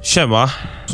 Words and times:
Siema, 0.00 0.48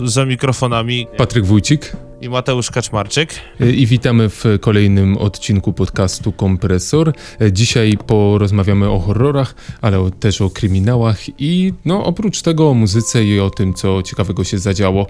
za 0.05 0.25
mikrofonami. 0.25 1.07
Patryk 1.17 1.45
Wójcik 1.45 1.97
i 2.23 2.29
Mateusz 2.29 2.71
Kaczmarczyk. 2.71 3.35
y, 3.61 3.73
i 3.73 3.87
witamy 3.87 4.29
w 4.29 4.45
kolejnym 4.61 5.17
odcinku 5.19 5.73
podcastu 5.73 6.33
Kompresor. 6.33 7.13
Y, 7.43 7.53
Dzisiaj 7.53 7.99
porozmawiamy 8.07 8.91
o 8.91 8.99
horrorach, 8.99 9.55
ale 9.81 10.11
też 10.11 10.41
o 10.41 10.51
kryminałach 10.51 11.41
i 11.41 11.73
no 11.85 12.05
oprócz 12.05 12.43
tego 12.43 12.71
o 12.71 12.75
muzyce 12.75 13.25
i 13.25 13.41
o 13.41 13.51
tym, 13.51 13.75
co 13.75 14.03
ciekawego 14.03 14.45
się 14.45 14.59
zadziało. 14.59 15.07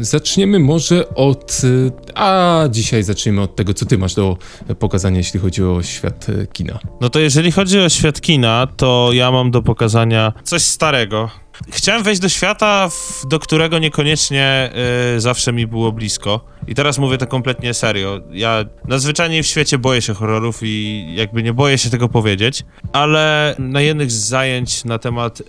Zaczniemy 0.00 0.58
może 0.58 1.14
od... 1.14 1.60
y, 1.64 1.90
A 2.14 2.62
dzisiaj 2.70 3.02
zaczniemy 3.02 3.40
od 3.40 3.56
tego, 3.56 3.74
co 3.74 3.86
ty 3.86 3.98
masz 3.98 4.14
do 4.14 4.36
pokazania, 4.78 5.18
jeśli 5.18 5.40
chodzi 5.40 5.64
o 5.64 5.82
świat 5.82 6.26
kina. 6.52 6.78
No 7.00 7.10
to 7.10 7.18
jeżeli 7.18 7.52
chodzi 7.52 7.78
o 7.80 7.88
świat 7.88 8.20
kina, 8.20 8.66
to 8.76 9.10
ja 9.12 9.30
mam 9.30 9.50
do 9.50 9.62
pokazania 9.62 10.32
coś 10.44 10.62
starego. 10.62 11.30
Chciałem 11.70 12.02
wejść 12.02 12.20
do 12.20 12.28
świata, 12.28 12.88
w, 12.88 13.26
do 13.28 13.38
którego 13.38 13.78
niekoniecznie 13.78 14.70
y, 15.16 15.20
zawsze 15.20 15.52
mi 15.52 15.66
było 15.66 15.92
blisko. 15.92 16.44
I 16.66 16.74
teraz 16.74 16.98
mówię 16.98 17.18
to 17.18 17.26
kompletnie 17.26 17.74
serio. 17.74 18.20
Ja 18.30 18.64
nadzwyczajnie 18.88 19.42
w 19.42 19.46
świecie 19.46 19.78
boję 19.78 20.02
się 20.02 20.14
horrorów 20.14 20.60
i 20.62 21.06
jakby 21.14 21.42
nie 21.42 21.52
boję 21.52 21.78
się 21.78 21.90
tego 21.90 22.08
powiedzieć, 22.08 22.64
ale 22.92 23.54
na 23.58 23.80
jednych 23.80 24.10
z 24.10 24.28
zajęć 24.28 24.84
na 24.84 24.98
temat 24.98 25.40
y, 25.40 25.44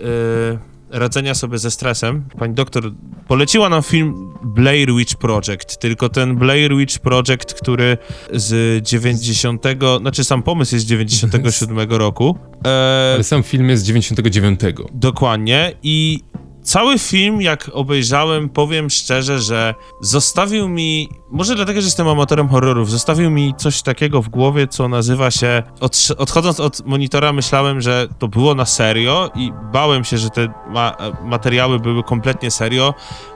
radzenia 0.93 1.35
sobie 1.35 1.57
ze 1.57 1.71
stresem, 1.71 2.25
pani 2.39 2.53
doktor 2.53 2.91
poleciła 3.27 3.69
nam 3.69 3.83
film 3.83 4.33
Blair 4.43 4.93
Witch 4.93 5.15
Project, 5.15 5.77
tylko 5.77 6.09
ten 6.09 6.35
Blair 6.35 6.75
Witch 6.75 6.99
Project, 6.99 7.53
który 7.53 7.97
z 8.31 8.83
90, 8.87 9.65
znaczy 9.99 10.23
sam 10.23 10.43
pomysł 10.43 10.75
jest 10.75 10.85
z 10.85 10.89
97 10.89 11.91
roku. 11.91 12.37
E, 12.65 13.11
Ale 13.13 13.23
sam 13.23 13.43
film 13.43 13.69
jest 13.69 13.83
z 13.83 13.85
99. 13.85 14.59
Dokładnie 14.93 15.73
i 15.83 16.19
cały 16.63 16.99
film, 16.99 17.41
jak 17.41 17.69
obejrzałem, 17.73 18.49
powiem 18.49 18.89
szczerze, 18.89 19.39
że 19.39 19.73
zostawił 20.01 20.69
mi, 20.69 21.09
może 21.33 21.55
dlatego, 21.55 21.81
że 21.81 21.87
jestem 21.87 22.07
amatorem 22.07 22.49
horrorów, 22.49 22.91
zostawił 22.91 23.31
mi 23.31 23.53
coś 23.57 23.81
takiego 23.81 24.21
w 24.21 24.29
głowie, 24.29 24.67
co 24.67 24.87
nazywa 24.87 25.31
się, 25.31 25.63
od, 25.79 26.07
odchodząc 26.17 26.59
od 26.59 26.85
monitora 26.85 27.33
myślałem, 27.33 27.81
że 27.81 28.07
to 28.19 28.27
było 28.27 28.55
na 28.55 28.65
serio 28.65 29.31
i 29.35 29.51
bałem 29.71 30.03
się, 30.03 30.17
że 30.17 30.29
te 30.29 30.47
ma, 30.69 30.95
materiały 31.23 31.79
były 31.79 32.03
kompletnie 32.03 32.51
serio, 32.51 32.93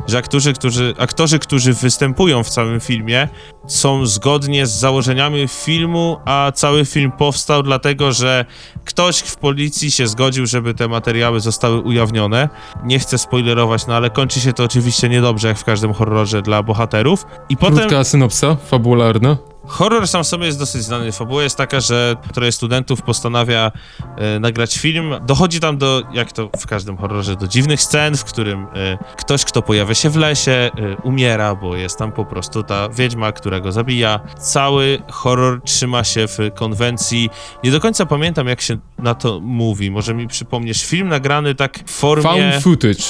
że 0.08 0.18
aktorzy 0.18 0.54
którzy, 0.54 0.94
aktorzy, 0.98 1.40
którzy 1.40 1.74
występują 1.74 2.44
w 2.44 2.50
całym 2.50 2.80
filmie, 2.80 3.28
są 3.68 4.06
zgodnie 4.06 4.68
z 4.68 4.72
założeniami 4.72 5.48
filmu, 5.48 6.18
a 6.26 6.52
cały 6.56 6.86
film 6.86 7.12
powstał 7.12 7.64
dlatego, 7.64 8.12
że 8.12 8.46
ktoś 8.86 9.20
w 9.20 9.36
policji 9.36 9.92
się 9.92 10.08
zgodził, 10.08 10.46
żeby 10.46 10.74
te 10.74 10.88
materiały 10.88 11.40
zostały 11.40 11.80
ujawnione. 11.80 12.50
Nie 12.84 13.00
chcę 13.00 13.18
spoilerować, 13.18 13.88
no 13.88 13.96
ale 13.96 14.10
kończy 14.10 14.40
się 14.40 14.54
to 14.54 14.64
oczywiście 14.64 15.10
niedobrze, 15.10 15.48
jak 15.48 15.58
w 15.58 15.64
każdym 15.64 15.94
horrorze 15.94 16.42
dla 16.42 16.64
bohaterów. 16.64 17.26
I 17.50 17.58
potem 17.58 17.87
Krótka 17.88 18.04
synopsa, 18.04 18.56
fabularna. 18.56 19.38
horror 19.68 20.08
sam 20.08 20.24
w 20.24 20.28
sobie 20.28 20.46
jest 20.46 20.60
dosyć 20.60 20.84
znany. 20.84 21.12
Fabuła 21.12 21.44
jest 21.44 21.58
taka, 21.58 21.80
że 21.80 22.16
troje 22.34 22.52
studentów 22.52 23.02
postanawia 23.02 23.72
e, 24.18 24.40
nagrać 24.40 24.78
film. 24.78 25.16
Dochodzi 25.26 25.60
tam 25.60 25.78
do, 25.78 26.04
jak 26.14 26.32
to 26.32 26.50
w 26.60 26.68
każdym 26.68 26.98
horrorze, 26.98 27.36
do 27.36 27.48
dziwnych 27.48 27.82
scen, 27.82 28.18
w 28.18 28.24
którym 28.24 28.68
e, 28.76 28.98
ktoś, 29.18 29.46
kto 29.46 29.62
pojawia 29.62 29.94
się 29.96 30.10
w 30.10 30.16
lesie, 30.16 30.52
e, 30.52 30.72
umiera, 31.04 31.56
bo 31.56 31.76
jest 31.76 31.98
tam 31.98 32.12
po 32.12 32.26
prostu 32.26 32.64
ta 32.64 32.90
wiedźma, 32.90 33.32
która 33.32 33.60
go 33.60 33.72
zabija. 33.72 34.20
Cały 34.40 35.02
horror 35.12 35.62
trzyma 35.64 36.04
się 36.04 36.28
w 36.28 36.38
konwencji. 36.56 37.30
Nie 37.64 37.72
do 37.72 37.80
końca 37.80 38.06
pamiętam, 38.06 38.48
jak 38.48 38.62
się 38.62 38.78
na 39.00 39.16
to 39.16 39.40
mówi. 39.40 39.92
Może 39.92 40.14
mi 40.14 40.28
przypomniesz. 40.28 40.86
Film 40.86 41.08
nagrany 41.08 41.56
tak 41.56 41.80
w 41.86 41.92
formie... 41.92 42.24
Found 42.24 42.64
footage, 42.64 43.04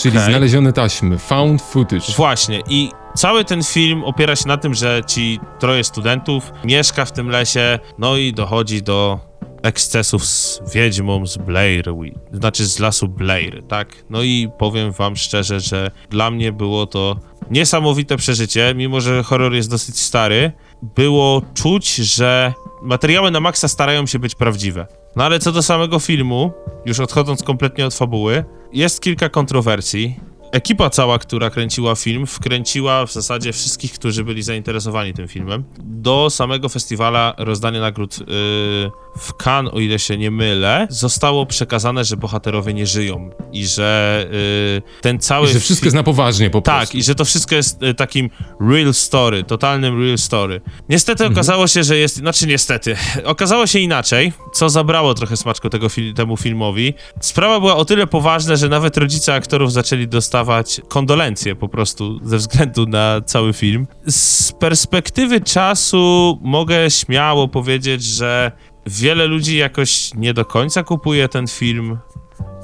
czyli 0.00 0.18
Okej. 0.18 0.30
znalezione 0.30 0.72
taśmy. 0.72 1.18
Found 1.18 1.62
footage. 1.62 2.12
Właśnie 2.16 2.62
i 2.68 2.90
cały 3.18 3.44
ten 3.44 3.62
film 3.62 4.04
opiera 4.04 4.36
się 4.36 4.48
na 4.48 4.56
tym, 4.56 4.74
że 4.74 5.00
ci 5.06 5.40
troje 5.58 5.84
studentów 5.84 6.52
mieszka 6.64 7.04
w 7.04 7.12
tym 7.12 7.28
lesie, 7.28 7.78
no 7.98 8.16
i 8.16 8.32
dochodzi 8.32 8.82
do 8.82 9.20
ekscesów 9.62 10.26
z 10.26 10.60
wiedźmą 10.74 11.26
z 11.26 11.36
Blair, 11.36 11.84
znaczy 12.32 12.66
z 12.66 12.78
lasu 12.78 13.08
Blair, 13.08 13.62
tak? 13.68 14.04
No 14.10 14.22
i 14.22 14.48
powiem 14.58 14.92
wam 14.92 15.16
szczerze, 15.16 15.60
że 15.60 15.90
dla 16.10 16.30
mnie 16.30 16.52
było 16.52 16.86
to 16.86 17.16
niesamowite 17.50 18.16
przeżycie, 18.16 18.74
mimo 18.76 19.00
że 19.00 19.22
horror 19.22 19.54
jest 19.54 19.70
dosyć 19.70 20.00
stary, 20.00 20.52
było 20.96 21.42
czuć, 21.54 21.94
że 21.94 22.52
materiały 22.82 23.30
na 23.30 23.40
maksa 23.40 23.68
starają 23.68 24.06
się 24.06 24.18
być 24.18 24.34
prawdziwe. 24.34 24.86
No 25.16 25.24
ale 25.24 25.38
co 25.38 25.52
do 25.52 25.62
samego 25.62 25.98
filmu, 25.98 26.52
już 26.86 27.00
odchodząc 27.00 27.42
kompletnie 27.42 27.86
od 27.86 27.94
fabuły, 27.94 28.44
jest 28.72 29.00
kilka 29.00 29.28
kontrowersji. 29.28 30.20
Ekipa 30.52 30.90
cała, 30.90 31.18
która 31.18 31.50
kręciła 31.50 31.94
film, 31.94 32.26
wkręciła 32.26 33.06
w 33.06 33.12
zasadzie 33.12 33.52
wszystkich, 33.52 33.92
którzy 33.92 34.24
byli 34.24 34.42
zainteresowani 34.42 35.12
tym 35.14 35.28
filmem. 35.28 35.64
Do 35.78 36.30
samego 36.30 36.68
festiwala 36.68 37.34
rozdania 37.38 37.80
nagród 37.80 38.18
yy, 38.18 38.26
w 39.18 39.32
Cannes, 39.46 39.74
o 39.74 39.80
ile 39.80 39.98
się 39.98 40.18
nie 40.18 40.30
mylę, 40.30 40.86
zostało 40.90 41.46
przekazane, 41.46 42.04
że 42.04 42.16
bohaterowie 42.16 42.74
nie 42.74 42.86
żyją 42.86 43.30
i 43.52 43.66
że 43.66 44.26
yy, 44.32 44.82
ten 45.00 45.18
cały 45.18 45.48
I 45.48 45.52
że 45.52 45.60
wszystko 45.60 45.86
jest 45.86 45.96
na 45.96 46.02
poważnie 46.02 46.50
po 46.50 46.60
tak, 46.60 46.76
prostu. 46.78 46.96
i 46.96 47.02
że 47.02 47.14
to 47.14 47.24
wszystko 47.24 47.54
jest 47.54 47.82
e, 47.82 47.94
takim 47.94 48.30
real 48.60 48.94
story, 48.94 49.44
totalnym 49.44 50.02
real 50.04 50.18
story. 50.18 50.60
Niestety 50.88 51.24
Mhm. 51.24 51.32
okazało 51.32 51.66
się, 51.66 51.84
że 51.84 51.96
jest, 51.96 52.16
znaczy 52.16 52.46
niestety, 52.46 52.96
okazało 53.24 53.66
się 53.66 53.78
inaczej, 53.78 54.32
co 54.54 54.70
zabrało 54.70 55.14
trochę 55.14 55.36
smaczku 55.36 55.68
tego 55.70 55.86
fil- 55.88 56.14
temu 56.14 56.36
filmowi. 56.36 56.94
Sprawa 57.20 57.60
była 57.60 57.76
o 57.76 57.84
tyle 57.84 58.06
poważna, 58.06 58.56
że 58.56 58.68
nawet 58.68 58.96
rodzice 58.96 59.34
aktorów 59.34 59.72
zaczęli 59.72 60.08
dostawać 60.38 60.80
kondolencje 60.88 61.56
po 61.56 61.68
prostu 61.68 62.20
ze 62.22 62.36
względu 62.36 62.86
na 62.86 63.20
cały 63.20 63.52
film. 63.52 63.86
Z 64.06 64.52
perspektywy 64.52 65.40
czasu 65.40 66.38
mogę 66.42 66.90
śmiało 66.90 67.48
powiedzieć, 67.48 68.02
że 68.02 68.52
wiele 68.86 69.26
ludzi 69.26 69.56
jakoś 69.56 70.14
nie 70.14 70.34
do 70.34 70.44
końca 70.44 70.82
kupuje 70.82 71.28
ten 71.28 71.46
film. 71.46 71.98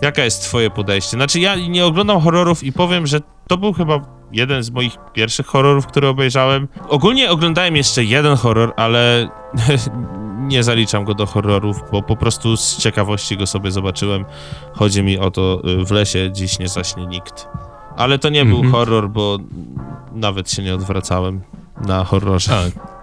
Jaka 0.02 0.24
jest 0.24 0.42
twoje 0.42 0.70
podejście? 0.70 1.10
Znaczy, 1.16 1.40
ja 1.40 1.56
nie 1.56 1.86
oglądam 1.86 2.20
horrorów 2.20 2.64
i 2.64 2.72
powiem, 2.72 3.06
że 3.06 3.20
to 3.48 3.58
był 3.58 3.72
chyba 3.72 4.00
jeden 4.32 4.62
z 4.62 4.70
moich 4.70 4.96
pierwszych 5.12 5.46
horrorów, 5.46 5.86
które 5.86 6.08
obejrzałem. 6.08 6.68
Ogólnie 6.88 7.30
oglądałem 7.30 7.76
jeszcze 7.76 8.04
jeden 8.04 8.36
horror, 8.36 8.72
ale 8.76 9.28
nie 10.44 10.62
zaliczam 10.62 11.04
go 11.04 11.14
do 11.14 11.26
horrorów, 11.26 11.76
bo 11.92 12.02
po 12.02 12.16
prostu 12.16 12.56
z 12.56 12.76
ciekawości 12.78 13.36
go 13.36 13.46
sobie 13.46 13.70
zobaczyłem. 13.70 14.24
Chodzi 14.72 15.02
mi 15.02 15.18
o 15.18 15.30
to, 15.30 15.62
y, 15.80 15.84
w 15.84 15.90
lesie 15.90 16.30
dziś 16.32 16.58
nie 16.58 16.68
zaśnie 16.68 17.06
nikt. 17.06 17.48
Ale 17.96 18.18
to 18.18 18.28
nie 18.28 18.44
był 18.44 18.56
Mhm. 18.56 18.72
horror, 18.72 19.10
bo 19.10 19.38
nawet 20.12 20.50
się 20.50 20.62
nie 20.62 20.74
odwracałem 20.74 21.40
na 21.86 22.04
horrorze. 22.04 22.50
Tak. 22.50 22.94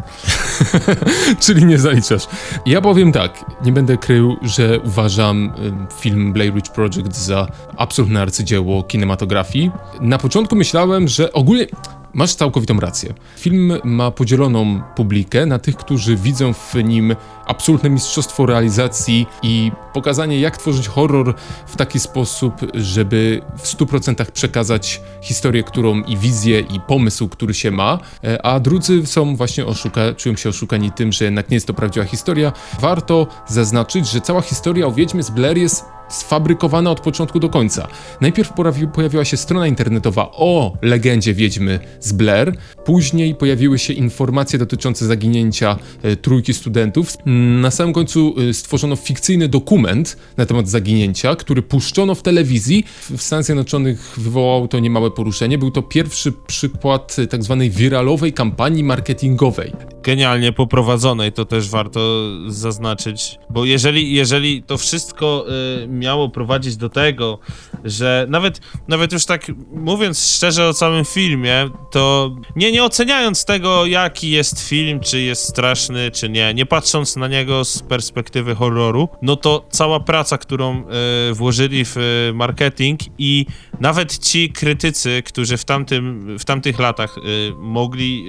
Czyli 1.44 1.66
nie 1.66 1.78
zaliczasz. 1.80 2.24
Ja 2.66 2.82
powiem 2.82 3.12
tak, 3.12 3.46
nie 3.66 3.72
będę 3.72 3.98
krył, 3.98 4.38
że 4.42 4.80
uważam 4.80 5.54
ym, 5.66 5.88
film 6.00 6.34
Blair 6.34 6.54
Witch 6.54 6.72
Project 6.72 7.16
za 7.18 7.48
absolutne 7.78 8.22
arcydzieło 8.22 8.84
kinematografii. 8.84 9.72
Na 10.02 10.18
początku 10.18 10.56
myślałem, 10.56 11.08
że 11.08 11.34
ogólnie 11.34 11.66
masz 12.14 12.36
całkowitą 12.36 12.80
rację. 12.80 13.14
Film 13.38 13.74
ma 13.84 14.12
podzieloną 14.12 14.82
publikę 14.96 15.46
na 15.46 15.60
tych, 15.60 15.76
którzy 15.76 16.16
widzą 16.16 16.54
w 16.54 16.76
nim 16.84 17.16
absolutne 17.46 17.90
mistrzostwo 17.90 18.46
realizacji 18.46 19.28
i 19.44 19.72
pokazanie, 19.94 20.40
jak 20.40 20.58
tworzyć 20.58 20.88
horror 20.88 21.36
w 21.68 21.76
taki 21.76 22.00
sposób, 22.00 22.54
żeby 22.74 23.42
w 23.58 23.64
100% 23.64 24.32
przekazać 24.32 25.02
historię, 25.22 25.64
którą 25.64 26.02
i 26.02 26.18
wizję, 26.18 26.60
i 26.60 26.80
pomysł, 26.80 27.28
który 27.28 27.54
się 27.54 27.72
ma, 27.72 28.00
e, 28.24 28.46
a 28.46 28.60
drudzy 28.60 29.06
są 29.06 29.36
właśnie 29.36 29.66
oszuka, 29.66 30.02
czują 30.18 30.36
się 30.36 30.50
oszukani 30.50 30.92
tym, 30.92 31.12
że 31.12 31.26
jednak 31.26 31.50
nie 31.50 31.56
jest 31.56 31.68
to 31.68 31.74
prawdziwa 31.74 32.06
historia. 32.06 32.54
Warto 32.80 33.28
zaznaczyć, 33.48 34.10
że 34.10 34.22
cała 34.22 34.42
historia 34.42 34.88
o 34.88 34.92
Wiedźmie 34.92 35.24
z 35.24 35.30
Blair 35.30 35.58
jest 35.58 35.86
sfabrykowana 36.12 36.92
od 36.92 37.00
początku 37.00 37.40
do 37.40 37.50
końca. 37.50 37.88
Najpierw 38.22 38.54
pojawi, 38.54 38.88
pojawiła 38.88 39.26
się 39.26 39.38
strona 39.38 39.68
internetowa 39.68 40.32
o 40.34 40.74
legendzie 40.82 41.34
Wiedźmy 41.34 41.80
z 42.00 42.14
Blair, 42.14 42.56
później 42.86 43.36
pojawiły 43.36 43.80
się 43.80 43.94
informacje 43.94 44.60
dotyczące 44.60 45.06
zaginięcia 45.06 45.78
e, 46.04 46.16
trójki 46.16 46.54
studentów. 46.54 47.18
Na 47.62 47.72
samym 47.72 47.94
końcu 47.94 48.36
e, 48.50 48.54
stworzono 48.54 48.96
fikcyjny 48.96 49.48
dokument 49.48 50.18
na 50.38 50.46
temat 50.46 50.70
zaginięcia, 50.70 51.36
który 51.36 51.62
puszczono 51.62 52.16
w 52.16 52.22
telewizji. 52.22 52.86
W 53.18 53.22
Stanach 53.22 53.46
Zjednoczonych 53.46 54.14
wywołało 54.18 54.68
to 54.68 54.80
niemałe 54.80 55.12
poruszenie. 55.12 55.58
Był 55.58 55.72
to 55.72 55.82
pierwszy 55.82 56.32
przykład 56.32 57.16
e, 57.20 57.28
tak 57.28 57.44
zwanej 57.44 57.70
wiralowej 57.70 58.34
kampanii 58.34 58.84
marketingowej. 58.84 59.72
genialnie 60.04 60.54
poprowadzonej, 60.54 61.32
to 61.32 61.46
też 61.46 61.70
warto 61.70 62.30
zaznaczyć, 62.48 63.40
bo 63.50 63.66
jeżeli, 63.66 64.14
jeżeli 64.14 64.64
to 64.64 64.78
wszystko 64.78 65.46
y, 65.84 65.88
miało 66.02 66.30
prowadzić 66.30 66.78
do 66.78 66.90
tego, 66.90 67.40
że 67.84 68.26
nawet, 68.30 68.62
nawet 68.88 69.14
już 69.14 69.26
tak 69.26 69.52
mówiąc 69.74 70.28
szczerze 70.36 70.68
o 70.68 70.74
całym 70.74 71.06
filmie, 71.06 71.70
to 71.92 72.36
nie, 72.56 72.72
nie 72.72 72.84
oceniając 72.84 73.46
tego, 73.46 73.86
jaki 73.86 74.30
jest 74.30 74.68
film, 74.68 75.00
czy 75.00 75.22
jest 75.22 75.50
straszny, 75.50 76.12
czy 76.12 76.30
nie, 76.30 76.54
nie 76.54 76.66
patrząc 76.66 77.16
na 77.16 77.28
niego 77.28 77.66
z 77.66 77.82
perspektywy 77.82 78.56
horroru, 78.56 79.10
no 79.22 79.36
to 79.36 79.66
cała 79.70 80.00
praca, 80.00 80.38
którą 80.38 80.84
e, 80.88 81.34
włożyli 81.34 81.86
w 81.86 81.98
e, 81.98 82.34
marketing 82.34 83.00
i 83.18 83.46
nawet 83.80 84.18
ci 84.18 84.50
krytycy, 84.50 85.24
którzy 85.26 85.58
w, 85.58 85.66
tamtym, 85.66 86.38
w 86.38 86.46
tamtych 86.46 86.80
latach 86.80 87.18
e, 87.18 87.22
mogli, 87.58 88.26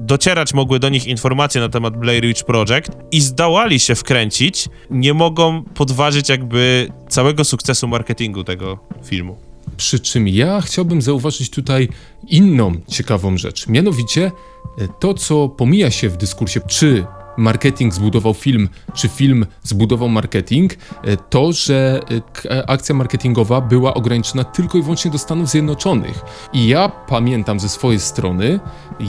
docierać 0.00 0.54
mogły 0.54 0.78
do 0.78 0.88
nich 0.88 1.06
informacje 1.06 1.60
na 1.60 1.68
temat 1.68 1.96
Blair 1.96 2.22
Witch 2.22 2.44
Project 2.44 2.90
i 3.12 3.20
zdołali 3.20 3.80
się 3.80 3.94
wkręcić, 3.94 4.68
nie 4.90 5.14
mogą 5.14 5.62
podważyć 5.62 6.28
jakby 6.28 6.88
całego 7.08 7.44
sukcesu 7.44 7.88
marketingu 7.88 8.44
tego 8.44 8.78
filmu. 9.04 9.36
Przy 9.76 10.00
czym 10.00 10.28
ja 10.28 10.60
chciałbym 10.60 11.02
zauważyć 11.02 11.50
tutaj 11.50 11.88
inną 12.28 12.72
ciekawą 12.88 13.38
rzecz. 13.38 13.68
Mianowicie 13.68 14.32
e, 14.78 14.88
to, 15.00 15.14
co 15.14 15.48
pomija 15.48 15.90
się 15.90 16.08
w 16.08 16.16
dyskursie, 16.16 16.60
czy 16.60 17.06
marketing 17.36 17.94
zbudował 17.94 18.34
film, 18.34 18.68
czy 18.94 19.08
film 19.08 19.46
zbudował 19.62 20.08
marketing, 20.08 20.72
e, 21.02 21.16
to, 21.16 21.52
że 21.52 22.00
e, 22.46 22.50
e, 22.50 22.70
akcja 22.70 22.94
marketingowa 22.94 23.60
była 23.60 23.94
ograniczona 23.94 24.44
tylko 24.44 24.78
i 24.78 24.82
wyłącznie 24.82 25.10
do 25.10 25.18
Stanów 25.18 25.48
Zjednoczonych. 25.48 26.20
I 26.52 26.68
ja 26.68 26.88
pamiętam 26.88 27.60
ze 27.60 27.68
swojej 27.68 28.00
strony, 28.00 28.60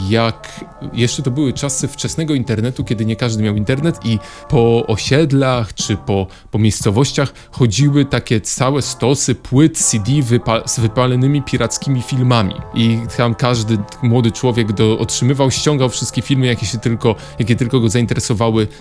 jak 0.10 0.66
jeszcze 0.94 1.24
to 1.24 1.32
były 1.32 1.54
czasy 1.54 1.88
wczesnego 1.88 2.34
internetu, 2.34 2.84
kiedy 2.84 3.06
nie 3.06 3.16
każdy 3.16 3.44
miał 3.44 3.56
internet 3.56 4.06
i 4.06 4.20
po 4.50 4.88
osiedlach 4.88 5.74
czy 5.74 5.98
po, 5.98 6.28
po 6.52 6.60
miejscowościach 6.60 7.34
chodziły 7.52 8.06
takie 8.06 8.42
całe 8.42 8.82
stosy 8.82 9.36
płyt 9.36 9.78
CD 9.78 10.12
wypa- 10.12 10.68
z 10.68 10.80
wypalonymi 10.80 11.42
pirackimi 11.42 12.02
filmami. 12.02 12.54
I 12.74 13.00
tam 13.18 13.36
każdy 13.36 13.78
młody 14.04 14.32
człowiek 14.32 14.74
do, 14.74 15.00
otrzymywał, 15.00 15.52
ściągał 15.52 15.90
wszystkie 15.90 16.22
filmy, 16.22 16.46
jakie 16.46 16.66
się 16.66 16.78
tylko, 16.78 17.16
jakie 17.40 17.56
tylko 17.56 17.80
go 17.80 17.90
zainteresowały 17.90 18.17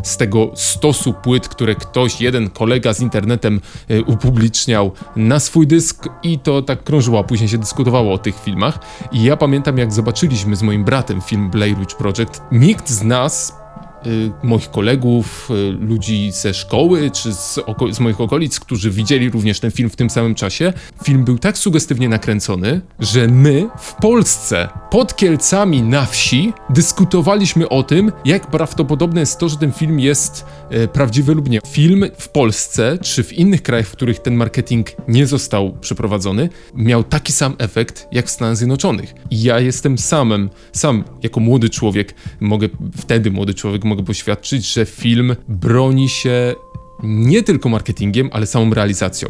z 0.02 0.16
tego 0.16 0.50
stosu 0.54 1.12
płyt, 1.12 1.48
które 1.48 1.74
ktoś, 1.74 2.20
jeden 2.20 2.50
kolega 2.50 2.92
z 2.92 3.00
internetem 3.00 3.60
e, 3.88 4.02
upubliczniał 4.02 4.92
na 5.16 5.40
swój 5.40 5.66
dysk 5.66 6.08
i 6.22 6.38
to 6.38 6.62
tak 6.62 6.84
krążyło, 6.84 7.18
a 7.18 7.24
później 7.24 7.48
się 7.48 7.58
dyskutowało 7.58 8.12
o 8.12 8.18
tych 8.18 8.42
filmach. 8.42 8.78
I 9.12 9.22
ja 9.22 9.36
pamiętam, 9.36 9.78
jak 9.78 9.92
zobaczyliśmy 9.92 10.56
z 10.56 10.62
moim 10.62 10.84
bratem 10.84 11.20
film 11.20 11.50
Blair 11.50 11.76
Witch 11.76 11.96
Project, 11.96 12.42
nikt 12.52 12.88
z 12.88 13.02
nas 13.02 13.65
moich 14.42 14.70
kolegów, 14.70 15.50
y, 15.50 15.72
ludzi 15.80 16.30
ze 16.32 16.54
szkoły 16.54 17.10
czy 17.10 17.32
z, 17.32 17.60
z 17.90 18.00
moich 18.00 18.20
okolic, 18.20 18.60
którzy 18.60 18.90
widzieli 18.90 19.30
również 19.30 19.60
ten 19.60 19.70
film 19.70 19.90
w 19.90 19.96
tym 19.96 20.10
samym 20.10 20.34
czasie. 20.34 20.72
Film 21.04 21.24
był 21.24 21.38
tak 21.38 21.58
sugestywnie 21.58 22.08
nakręcony, 22.08 22.80
że 22.98 23.28
my 23.28 23.68
w 23.78 23.94
Polsce, 23.94 24.68
pod 24.90 25.16
Kielcami 25.16 25.82
na 25.82 26.06
wsi, 26.06 26.52
dyskutowaliśmy 26.70 27.68
o 27.68 27.82
tym, 27.82 28.12
jak 28.24 28.50
prawdopodobne 28.50 29.20
jest 29.20 29.38
to, 29.38 29.48
że 29.48 29.56
ten 29.56 29.72
film 29.72 30.00
jest 30.00 30.44
e, 30.70 30.88
prawdziwy 30.88 31.34
lub 31.34 31.48
nie. 31.48 31.60
Film 31.66 32.04
w 32.18 32.28
Polsce 32.28 32.98
czy 33.02 33.24
w 33.24 33.32
innych 33.32 33.62
krajach, 33.62 33.86
w 33.86 33.92
których 33.92 34.18
ten 34.18 34.34
marketing 34.34 34.86
nie 35.08 35.26
został 35.26 35.76
przeprowadzony, 35.80 36.48
miał 36.74 37.04
taki 37.04 37.32
sam 37.32 37.54
efekt 37.58 38.08
jak 38.12 38.26
w 38.26 38.30
Stanach 38.30 38.56
Zjednoczonych. 38.56 39.14
I 39.30 39.42
ja 39.42 39.60
jestem 39.60 39.98
samym, 39.98 40.50
sam 40.72 41.04
jako 41.22 41.40
młody 41.40 41.70
człowiek, 41.70 42.14
mogę, 42.40 42.68
wtedy 42.96 43.30
młody 43.30 43.54
człowiek, 43.54 43.84
mogę 43.84 43.95
poświadczyć, 44.02 44.72
że 44.72 44.87
film 44.87 45.37
broni 45.48 46.08
się 46.08 46.54
nie 47.02 47.43
tylko 47.43 47.69
marketingiem, 47.69 48.31
ale 48.32 48.46
samą 48.46 48.75
realizacją. 48.75 49.28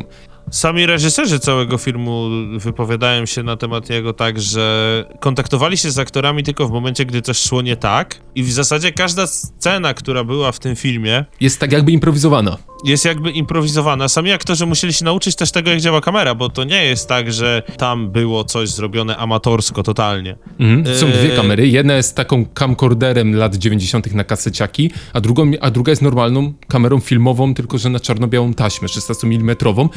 Sami 0.51 0.87
reżyserzy 0.87 1.39
całego 1.39 1.79
filmu 1.79 2.29
wypowiadają 2.59 3.27
się 3.27 3.43
na 3.43 3.57
temat 3.57 3.91
jego 3.91 4.13
tak, 4.13 4.41
że 4.41 5.05
kontaktowali 5.21 5.77
się 5.77 5.91
z 5.91 5.99
aktorami 5.99 6.43
tylko 6.43 6.69
w 6.69 6.71
momencie, 6.71 7.05
gdy 7.05 7.23
coś 7.23 7.39
szło 7.39 7.63
nie 7.63 7.77
tak 7.77 8.21
i 8.35 8.43
w 8.43 8.53
zasadzie 8.53 8.93
każda 8.93 9.27
scena, 9.27 9.95
która 9.95 10.25
była 10.25 10.53
w 10.53 10.59
tym 10.59 10.77
filmie 10.77 11.25
Jest 11.41 11.61
tak 11.61 11.73
jakby 11.73 11.93
improwizowana. 11.93 12.57
Jest 12.85 13.05
jakby 13.05 13.31
improwizowana. 13.31 14.09
Sami 14.09 14.33
aktorzy 14.33 14.67
musieli 14.67 14.93
się 14.93 15.05
nauczyć 15.05 15.37
też 15.37 15.51
tego, 15.51 15.71
jak 15.71 15.81
działa 15.81 16.01
kamera, 16.01 16.35
bo 16.35 16.49
to 16.49 16.65
nie 16.65 16.85
jest 16.85 17.09
tak, 17.09 17.33
że 17.33 17.63
tam 17.79 18.11
było 18.11 18.45
coś 18.45 18.69
zrobione 18.69 19.17
amatorsko 19.17 19.83
totalnie. 19.83 20.37
Mhm. 20.61 20.97
Są 20.97 21.11
dwie 21.11 21.29
kamery. 21.29 21.69
Jedna 21.69 21.95
jest 21.95 22.17
taką 22.17 22.47
camcorderem 22.47 23.37
lat 23.37 23.57
90. 23.57 24.15
na 24.15 24.25
kaseciaki, 24.25 24.91
a, 25.13 25.21
drugą, 25.21 25.51
a 25.61 25.71
druga 25.71 25.93
jest 25.93 26.03
normalną 26.03 26.53
kamerą 26.69 27.01
filmową, 27.01 27.55
tylko 27.55 27.79
że 27.79 27.91
na 27.91 28.01
czarno-białą 28.01 28.55
taśmę 28.55 28.89
16 28.89 29.27
mm. 29.27 29.57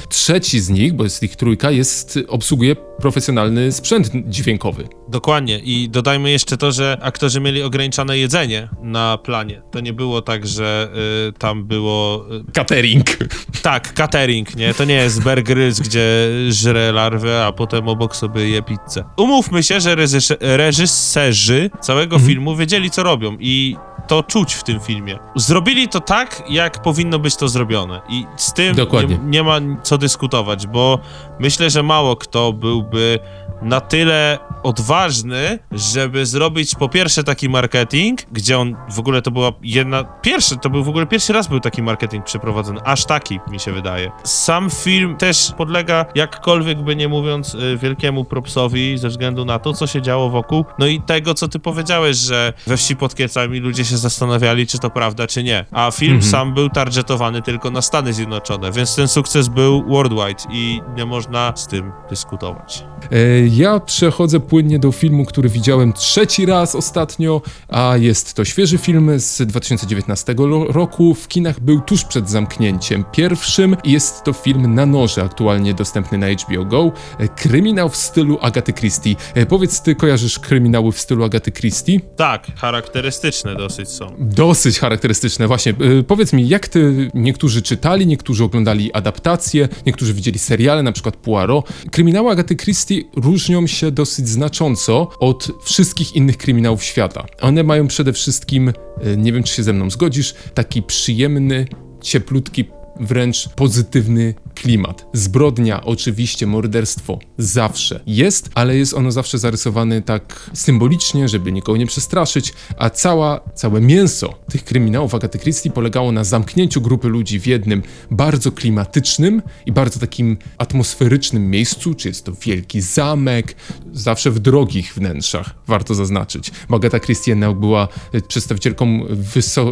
Trzeci 0.09 0.59
z 0.59 0.69
nich, 0.69 0.93
bo 0.93 1.03
jest 1.03 1.23
ich 1.23 1.35
trójka, 1.35 1.71
jest, 1.71 2.19
obsługuje 2.27 2.75
profesjonalny 2.75 3.71
sprzęt 3.71 4.11
dźwiękowy. 4.27 4.87
Dokładnie. 5.07 5.59
I 5.59 5.89
dodajmy 5.89 6.31
jeszcze 6.31 6.57
to, 6.57 6.71
że 6.71 6.97
aktorzy 7.01 7.39
mieli 7.39 7.63
ograniczone 7.63 8.17
jedzenie 8.17 8.69
na 8.81 9.17
planie. 9.17 9.61
To 9.71 9.79
nie 9.79 9.93
było 9.93 10.21
tak, 10.21 10.47
że 10.47 10.89
y, 11.29 11.33
tam 11.33 11.65
było... 11.65 12.25
Y, 12.49 12.51
Catering. 12.79 13.17
tak, 13.61 13.93
catering, 13.93 14.55
nie? 14.55 14.73
To 14.73 14.85
nie 14.85 14.93
jest 14.93 15.23
Bear 15.23 15.43
Grylls, 15.43 15.79
gdzie 15.79 16.29
żre 16.49 16.91
larwę, 16.91 17.45
a 17.45 17.51
potem 17.51 17.87
obok 17.87 18.15
sobie 18.15 18.49
je 18.49 18.61
pizzę. 18.61 19.03
Umówmy 19.17 19.63
się, 19.63 19.79
że 19.81 19.95
reżyse- 19.95 20.37
reżyserzy 20.39 21.69
całego 21.81 22.19
filmu 22.19 22.55
wiedzieli, 22.55 22.89
co 22.89 23.03
robią 23.03 23.37
i 23.39 23.75
to 24.07 24.23
czuć 24.23 24.53
w 24.53 24.63
tym 24.63 24.79
filmie. 24.79 25.19
Zrobili 25.35 25.87
to 25.87 25.99
tak, 25.99 26.43
jak 26.49 26.81
powinno 26.81 27.19
być 27.19 27.35
to 27.35 27.49
zrobione. 27.49 28.01
I 28.09 28.25
z 28.37 28.53
tym 28.53 28.75
nie, 29.09 29.19
nie 29.23 29.43
ma 29.43 29.59
co 29.83 29.97
dyskutować, 29.97 30.67
bo 30.67 30.99
myślę, 31.39 31.69
że 31.69 31.83
mało 31.83 32.15
kto 32.15 32.53
byłby 32.53 33.19
na 33.61 33.81
tyle 33.81 34.39
odważny, 34.63 35.59
żeby 35.71 36.25
zrobić 36.25 36.75
po 36.75 36.89
pierwsze 36.89 37.23
taki 37.23 37.49
marketing, 37.49 38.21
gdzie 38.31 38.59
on 38.59 38.75
w 38.91 38.99
ogóle 38.99 39.21
to 39.21 39.31
była 39.31 39.51
jedna, 39.61 40.03
pierwszy, 40.03 40.57
to 40.57 40.69
był 40.69 40.83
w 40.83 40.89
ogóle 40.89 41.05
pierwszy 41.05 41.33
raz 41.33 41.47
był 41.47 41.59
taki 41.59 41.83
marketing 41.83 42.25
przeprowadzony, 42.25 42.79
aż 42.85 43.05
taki 43.05 43.39
mi 43.51 43.59
się 43.59 43.71
wydaje. 43.71 44.11
Sam 44.23 44.69
film 44.69 45.15
też 45.17 45.51
podlega 45.57 46.05
jakkolwiek 46.15 46.81
by 46.81 46.95
nie 46.95 47.07
mówiąc 47.07 47.53
y, 47.55 47.77
wielkiemu 47.77 48.25
propsowi 48.25 48.97
ze 48.97 49.09
względu 49.09 49.45
na 49.45 49.59
to, 49.59 49.73
co 49.73 49.87
się 49.87 50.01
działo 50.01 50.29
wokół, 50.29 50.65
no 50.79 50.87
i 50.87 51.01
tego, 51.01 51.33
co 51.33 51.47
ty 51.47 51.59
powiedziałeś, 51.59 52.17
że 52.17 52.53
we 52.67 52.77
wsi 52.77 52.95
pod 52.95 53.15
Kielcami 53.15 53.59
ludzie 53.59 53.85
się 53.85 53.97
zastanawiali, 53.97 54.67
czy 54.67 54.79
to 54.79 54.89
prawda, 54.89 55.27
czy 55.27 55.43
nie, 55.43 55.65
a 55.71 55.91
film 55.91 56.09
Mhm. 56.15 56.31
sam 56.31 56.53
był 56.53 56.69
targetowany 56.69 57.41
tylko 57.41 57.71
na 57.71 57.81
Stany 57.81 58.13
Zjednoczone, 58.13 58.71
więc 58.71 58.95
ten 58.95 59.07
sukces 59.07 59.47
był 59.47 59.83
worldwide 59.87 60.43
i 60.51 60.81
nie 60.95 61.05
można 61.05 61.53
z 61.55 61.67
tym 61.67 61.91
dyskutować. 62.09 62.85
E, 63.11 63.48
Ja 63.51 63.79
przechodzę 63.79 64.39
płynnie 64.39 64.79
do 64.79 64.91
filmu, 64.91 65.25
który 65.25 65.49
widziałem 65.49 65.93
trzeci 65.93 66.45
raz 66.45 66.75
ostatnio, 66.75 67.41
a 67.67 67.97
jest 67.97 68.33
to 68.33 68.45
świeży 68.45 68.77
film 68.77 69.11
z 69.19 69.41
2019 69.41 70.33
lo- 70.37 70.65
roku. 70.71 71.13
W 71.13 71.27
kinach 71.27 71.59
był 71.59 71.81
tuż 71.81 72.03
przed 72.05 72.29
zamknięciem 72.29 73.05
pierwszym 73.11 73.75
jest 73.85 74.23
to 74.23 74.33
film 74.33 74.73
na 74.75 74.85
noże, 74.85 75.23
aktualnie 75.23 75.73
dostępny 75.73 76.17
na 76.17 76.27
HBO 76.29 76.65
Go. 76.65 76.91
E, 77.19 77.27
Kryminał 77.27 77.89
w 77.89 77.95
stylu 77.95 78.37
Agaty 78.41 78.73
Christie. 78.73 79.15
E, 79.33 79.45
Powiedz, 79.45 79.81
ty 79.81 79.95
kojarzysz 79.95 80.39
kryminały 80.39 80.91
w 80.91 80.99
stylu 80.99 81.23
Agaty 81.23 81.51
Christie? 81.51 81.99
Tak, 82.15 82.47
charakterystyczne 82.55 83.55
dosyć 83.55 83.89
są. 83.89 84.15
Dosyć 84.19 84.79
charakterystyczne, 84.79 85.47
właśnie. 85.47 85.71
E, 85.99 86.03
Powiedz 86.03 86.33
mi, 86.33 86.47
jak 86.49 86.67
ty, 86.67 87.11
niektórzy 87.13 87.61
czytali, 87.61 88.07
niektórzy 88.07 88.43
oglądali 88.43 88.93
adaptacje, 88.93 89.69
niektórzy 89.85 90.13
widzieli 90.13 90.39
seriale, 90.39 90.83
na 90.83 90.91
przykład 90.91 91.15
Poirot. 91.15 91.69
Kryminały 91.91 92.31
Agaty 92.31 92.55
Christie 92.55 92.95
różnią 93.39 93.67
się 93.67 93.91
dosyć 93.91 94.29
znacząco 94.29 95.07
od 95.19 95.51
wszystkich 95.63 96.15
innych 96.15 96.37
kryminałów 96.37 96.83
świata. 96.83 97.25
One 97.41 97.63
mają 97.63 97.87
przede 97.87 98.13
wszystkim, 98.13 98.69
e, 98.69 99.17
nie 99.17 99.33
wiem 99.33 99.43
czy 99.43 99.53
się 99.53 99.63
ze 99.63 99.73
mną 99.73 99.89
zgodzisz, 99.89 100.33
taki 100.53 100.83
przyjemny, 100.83 101.67
cieplutki, 102.01 102.65
wręcz 102.99 103.49
pozytywny 103.49 104.33
klimat. 104.55 105.05
Zbrodnia, 105.13 105.83
oczywiście, 105.83 106.47
morderstwo 106.47 107.19
zawsze 107.37 107.99
jest, 108.07 108.49
ale 108.55 108.77
jest 108.77 108.93
ono 108.93 109.11
zawsze 109.11 109.37
zarysowane 109.37 110.01
tak 110.01 110.49
symbolicznie, 110.53 111.27
żeby 111.27 111.51
nikogo 111.51 111.77
nie 111.77 111.85
przestraszyć, 111.85 112.53
a 112.77 112.89
cała, 112.89 113.41
całe 113.55 113.81
mięso 113.81 114.39
tych 114.49 114.63
kryminałów 114.63 115.15
Agaty 115.15 115.39
Christie 115.39 115.71
polegało 115.71 116.11
na 116.11 116.23
zamknięciu 116.23 116.81
grupy 116.81 117.07
ludzi 117.07 117.39
w 117.39 117.47
jednym 117.47 117.83
bardzo 118.11 118.51
klimatycznym 118.51 119.41
i 119.65 119.71
bardzo 119.71 119.99
takim 119.99 120.37
atmosferycznym 120.57 121.49
miejscu, 121.49 121.93
czy 121.93 122.07
jest 122.07 122.25
to 122.25 122.31
wielki 122.41 122.81
zamek, 122.81 123.55
zawsze 123.93 124.31
w 124.31 124.39
drogich 124.39 124.93
wnętrzach, 124.93 125.55
warto 125.67 125.95
zaznaczyć. 125.95 126.51
Bo 126.69 126.75
Agata 126.75 126.99
Christie 126.99 127.35
była 127.35 127.87
e, 128.13 128.21
przedstawicielką 128.21 129.05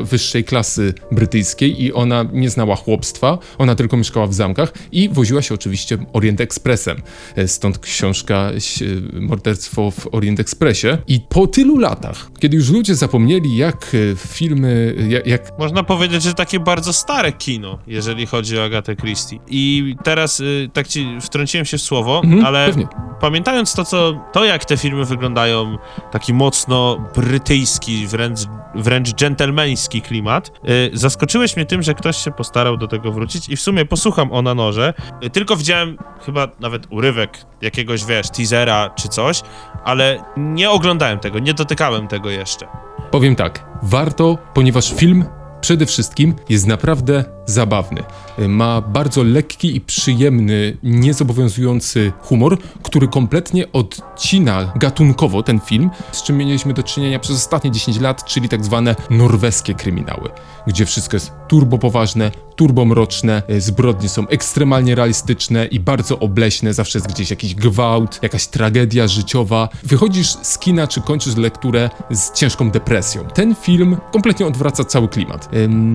wyższej 0.04 0.44
klasy 0.44 0.94
brytyjskiej 1.12 1.84
i 1.84 1.94
ona 1.94 2.26
nie 2.34 2.50
znała 2.50 2.76
chłopstwa, 2.76 3.17
ona 3.58 3.76
tylko 3.76 3.98
mieszkała 3.98 4.28
w 4.28 4.34
zamkach 4.34 4.74
i 4.92 5.10
woziła 5.10 5.42
się 5.42 5.54
oczywiście 5.56 5.98
Orient 6.14 6.42
Expressem. 6.42 7.02
E, 7.36 7.48
Stąd 7.48 7.80
książka 7.80 8.36
e, 9.16 9.20
Morderstwo 9.22 9.92
w 9.92 10.08
Orient 10.12 10.40
Expressie. 10.40 10.88
I 11.08 11.20
po 11.30 11.48
tylu 11.48 11.78
latach, 11.78 12.30
kiedy 12.40 12.58
już 12.58 12.70
ludzie 12.70 12.96
zapomnieli, 12.96 13.58
jak 13.58 13.92
e, 13.94 14.16
filmy, 14.16 14.96
jak, 15.10 15.28
jak 15.28 15.60
Można 15.60 15.84
powiedzieć, 15.84 16.24
że 16.24 16.34
takie 16.34 16.60
bardzo 16.60 16.94
stare 16.94 17.32
kino, 17.32 17.80
jeżeli 17.88 18.26
chodzi 18.26 18.60
o 18.60 18.64
Agatę 18.64 18.96
Christie. 18.96 19.40
I 19.48 19.96
teraz 20.04 20.42
tak 20.74 20.88
ci 20.88 21.18
wtrąciłem 21.22 21.66
się 21.66 21.78
w 21.78 21.82
słowo, 21.82 22.22
Mhm, 22.24 22.46
ale 22.46 22.68
pewnie. 22.68 22.88
pamiętając 23.22 23.74
to, 23.74 23.86
co, 23.86 24.26
to, 24.34 24.46
jak 24.46 24.66
te 24.66 24.78
filmy 24.78 25.06
wyglądają, 25.06 25.78
taki 26.12 26.34
mocno 26.34 27.08
brytyjski, 27.16 28.08
wręcz, 28.08 28.40
wręcz 28.76 29.14
dżentelmeński 29.14 30.02
klimat, 30.02 30.52
zaskoczyłeś 30.94 31.56
mnie 31.56 31.66
tym, 31.66 31.84
że 31.84 31.94
ktoś 31.94 32.18
się 32.18 32.32
postarał 32.32 32.78
do 32.78 32.88
tego 32.88 33.07
wrócić 33.12 33.50
i 33.50 33.56
w 33.56 33.62
sumie 33.62 33.86
posłucham 33.86 34.32
o 34.32 34.42
na 34.42 34.54
noże. 34.54 34.94
Tylko 35.34 35.56
widziałem 35.56 35.98
chyba 36.26 36.48
nawet 36.60 36.88
urywek 36.90 37.46
jakiegoś, 37.62 38.06
wiesz, 38.06 38.30
teasera 38.30 38.90
czy 38.96 39.08
coś, 39.08 39.42
ale 39.84 40.24
nie 40.38 40.70
oglądałem 40.70 41.20
tego, 41.20 41.40
nie 41.40 41.54
dotykałem 41.54 42.08
tego 42.08 42.30
jeszcze. 42.30 42.68
Powiem 43.12 43.36
tak, 43.36 43.66
warto, 43.84 44.38
ponieważ 44.54 44.94
film 44.94 45.26
przede 45.62 45.86
wszystkim 45.86 46.36
jest 46.50 46.68
naprawdę 46.68 47.37
zabawny. 47.48 48.04
Ma 48.48 48.82
bardzo 48.82 49.24
lekki 49.24 49.76
i 49.76 49.82
przyjemny, 49.82 50.78
niezobowiązujący 50.84 52.12
humor, 52.22 52.58
który 52.84 53.08
kompletnie 53.08 53.72
odcina 53.72 54.72
gatunkowo 54.76 55.44
ten 55.44 55.60
film, 55.60 55.90
z 56.12 56.24
czym 56.24 56.38
mieliśmy 56.38 56.74
do 56.74 56.84
czynienia 56.84 57.20
przez 57.20 57.36
ostatnie 57.36 57.72
10 57.72 58.00
lat, 58.00 58.26
czyli 58.26 58.50
tak 58.50 58.66
zwane 58.66 58.96
norweskie 59.10 59.74
kryminały, 59.74 60.30
gdzie 60.68 60.86
wszystko 60.86 61.16
jest 61.16 61.32
turbo 61.48 61.78
poważne, 61.78 62.32
turbo 62.56 62.86
mroczne, 62.86 63.44
e, 63.48 63.62
zbrodnie 63.62 64.10
są 64.10 64.28
ekstremalnie 64.28 64.96
realistyczne 64.96 65.66
i 65.66 65.80
bardzo 65.80 66.20
obleśne, 66.20 66.74
zawsze 66.74 67.00
jest 67.00 67.10
gdzieś 67.10 67.30
jakiś 67.30 67.56
gwałt, 67.56 68.20
jakaś 68.22 68.48
tragedia 68.48 69.08
życiowa. 69.08 69.70
Wychodzisz 69.84 70.30
z 70.42 70.58
kina 70.58 70.88
czy 70.88 71.02
kończysz 71.02 71.36
lekturę 71.36 71.90
z 72.12 72.32
ciężką 72.32 72.72
depresją. 72.72 73.26
Ten 73.26 73.56
film 73.56 73.98
kompletnie 74.12 74.48
odwraca 74.48 74.84
cały 74.84 75.08
klimat. 75.08 75.50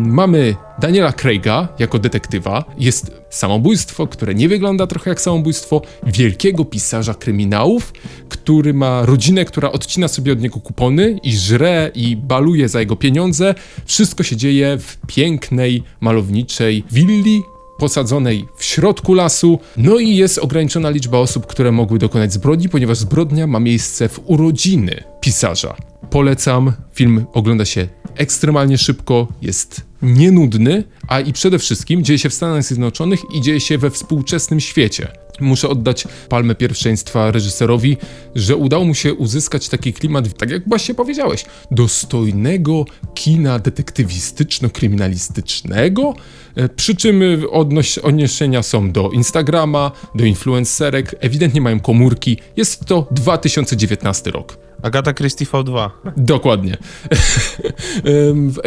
Mamy 0.05 0.57
Daniela 0.79 1.13
Craiga 1.43 1.69
jako 1.79 1.99
detektywa. 1.99 2.65
Jest 2.79 3.13
samobójstwo, 3.31 4.07
które 4.07 4.35
nie 4.35 4.49
wygląda 4.49 4.87
trochę 4.87 5.11
jak 5.11 5.21
samobójstwo 5.21 5.83
wielkiego 6.07 6.65
pisarza 6.65 7.15
kryminałów, 7.15 7.93
który 8.29 8.75
ma 8.75 9.07
rodzinę, 9.07 9.45
która 9.45 9.73
odcina 9.73 10.09
sobie 10.09 10.33
od 10.33 10.41
niego 10.41 10.61
kupony 10.61 11.19
i 11.23 11.37
żre 11.37 11.91
i 11.95 12.17
baluje 12.17 12.69
za 12.69 12.81
jego 12.81 12.97
pieniądze. 12.97 13.55
Wszystko 13.85 14.23
się 14.23 14.37
dzieje 14.37 14.79
w 14.79 14.97
pięknej, 15.07 15.83
malowniczej 16.01 16.85
willi, 16.91 17.43
posadzonej 17.79 18.45
w 18.57 18.65
środku 18.65 19.15
lasu. 19.15 19.59
No 19.77 19.99
i 19.99 20.17
jest 20.17 20.39
ograniczona 20.39 20.91
liczba 20.91 21.19
osób, 21.19 21.47
które 21.47 21.73
mogły 21.73 21.99
dokonać 21.99 22.33
zbrodni, 22.33 22.69
ponieważ 22.69 22.99
zbrodnia 22.99 23.47
ma 23.47 23.61
miejsce 23.61 24.09
w 24.09 24.21
urodziny 24.25 25.05
pisarza. 25.21 25.77
Polecam. 26.11 26.73
Film 26.95 27.27
ogląda 27.33 27.65
się 27.65 27.89
ekstremalnie 28.17 28.79
szybko, 28.79 29.29
jest 29.43 29.92
nienudny, 30.03 30.85
a 31.09 31.21
i 31.21 31.33
przede 31.33 31.59
wszystkim 31.59 32.05
dzieje 32.05 32.19
się 32.19 32.31
w 32.31 32.35
Stanach 32.35 32.63
Zjednoczonych 32.63 33.21
i 33.35 33.41
dzieje 33.41 33.61
się 33.61 33.79
we 33.79 33.91
współczesnym 33.91 34.61
świecie. 34.61 35.09
Muszę 35.41 35.69
oddać 35.69 36.05
palmę 36.29 36.55
pierwszeństwa 36.55 37.31
reżyserowi, 37.31 37.97
że 38.35 38.57
udało 38.57 38.85
mu 38.85 38.95
się 38.95 39.15
uzyskać 39.15 39.69
taki 39.69 39.93
klimat, 39.93 40.39
tak 40.39 40.51
jak 40.51 40.69
właśnie 40.69 40.95
powiedziałeś, 40.95 41.45
dostojnego 41.71 42.85
kina 43.15 43.59
detektywistyczno-kryminalistycznego, 43.59 46.15
e, 46.55 46.69
przy 46.69 46.97
czym 46.97 47.23
e, 47.23 47.37
odnoś- 47.37 48.01
odniesienia 48.01 48.63
są 48.63 48.93
do 48.93 49.11
Instagrama, 49.11 49.91
do 50.15 50.25
influencerek, 50.25 51.15
ewidentnie 51.21 51.61
mają 51.61 51.81
komórki. 51.81 52.37
Jest 52.57 52.87
to 52.87 53.07
2019 53.11 54.31
rok. 54.31 54.59
Agata 54.83 55.13
Christie 55.13 55.47
V2. 55.47 55.91
Dokładnie. 56.17 56.77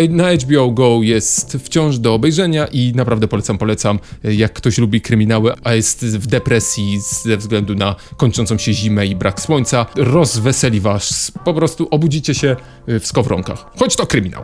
Na 0.09 0.33
HBO 0.33 0.71
Go 0.71 0.99
jest 1.01 1.57
wciąż 1.63 1.97
do 1.97 2.13
obejrzenia 2.13 2.67
i 2.67 2.91
naprawdę 2.95 3.27
polecam, 3.27 3.57
polecam. 3.57 3.99
Jak 4.23 4.53
ktoś 4.53 4.77
lubi 4.77 5.01
kryminały, 5.01 5.53
a 5.63 5.73
jest 5.73 6.05
w 6.05 6.27
depresji 6.27 6.99
ze 7.23 7.37
względu 7.37 7.75
na 7.75 7.95
kończącą 8.17 8.57
się 8.57 8.73
zimę 8.73 9.07
i 9.07 9.15
brak 9.15 9.41
słońca, 9.41 9.85
rozweseli 9.95 10.81
was. 10.81 11.31
Po 11.45 11.53
prostu 11.53 11.87
obudzicie 11.91 12.35
się 12.35 12.55
y, 12.89 12.99
w 12.99 13.07
skowronkach. 13.07 13.65
Choć 13.79 13.95
to 13.95 14.07
kryminał. 14.07 14.43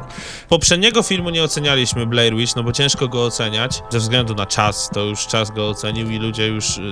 Poprzedniego 0.50 1.04
filmu 1.04 1.30
nie 1.30 1.44
ocenialiśmy 1.44 2.06
Blair 2.06 2.36
Witch, 2.36 2.56
no 2.56 2.64
bo 2.64 2.72
ciężko 2.72 3.08
go 3.08 3.26
oceniać 3.26 3.84
ze 3.90 4.00
względu 4.00 4.36
na 4.36 4.46
czas. 4.46 4.90
To 4.94 5.00
już 5.00 5.28
czas 5.28 5.52
go 5.52 5.70
ocenił 5.70 6.10
i 6.10 6.18
ludzie 6.18 6.48
już, 6.48 6.78
yy, 6.78 6.84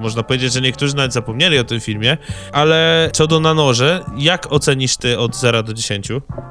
można 0.00 0.22
powiedzieć, 0.22 0.52
że 0.52 0.60
niektórzy 0.60 0.96
nawet 0.96 1.12
zapomnieli 1.12 1.58
o 1.58 1.64
tym 1.64 1.80
filmie. 1.80 2.16
Ale 2.52 3.10
co 3.12 3.26
do 3.26 3.40
na 3.40 3.54
noże, 3.54 3.97
jak 4.16 4.52
ocenisz 4.52 4.96
ty 4.96 5.18
od 5.18 5.36
0 5.36 5.62
do 5.62 5.74
10? 5.74 6.08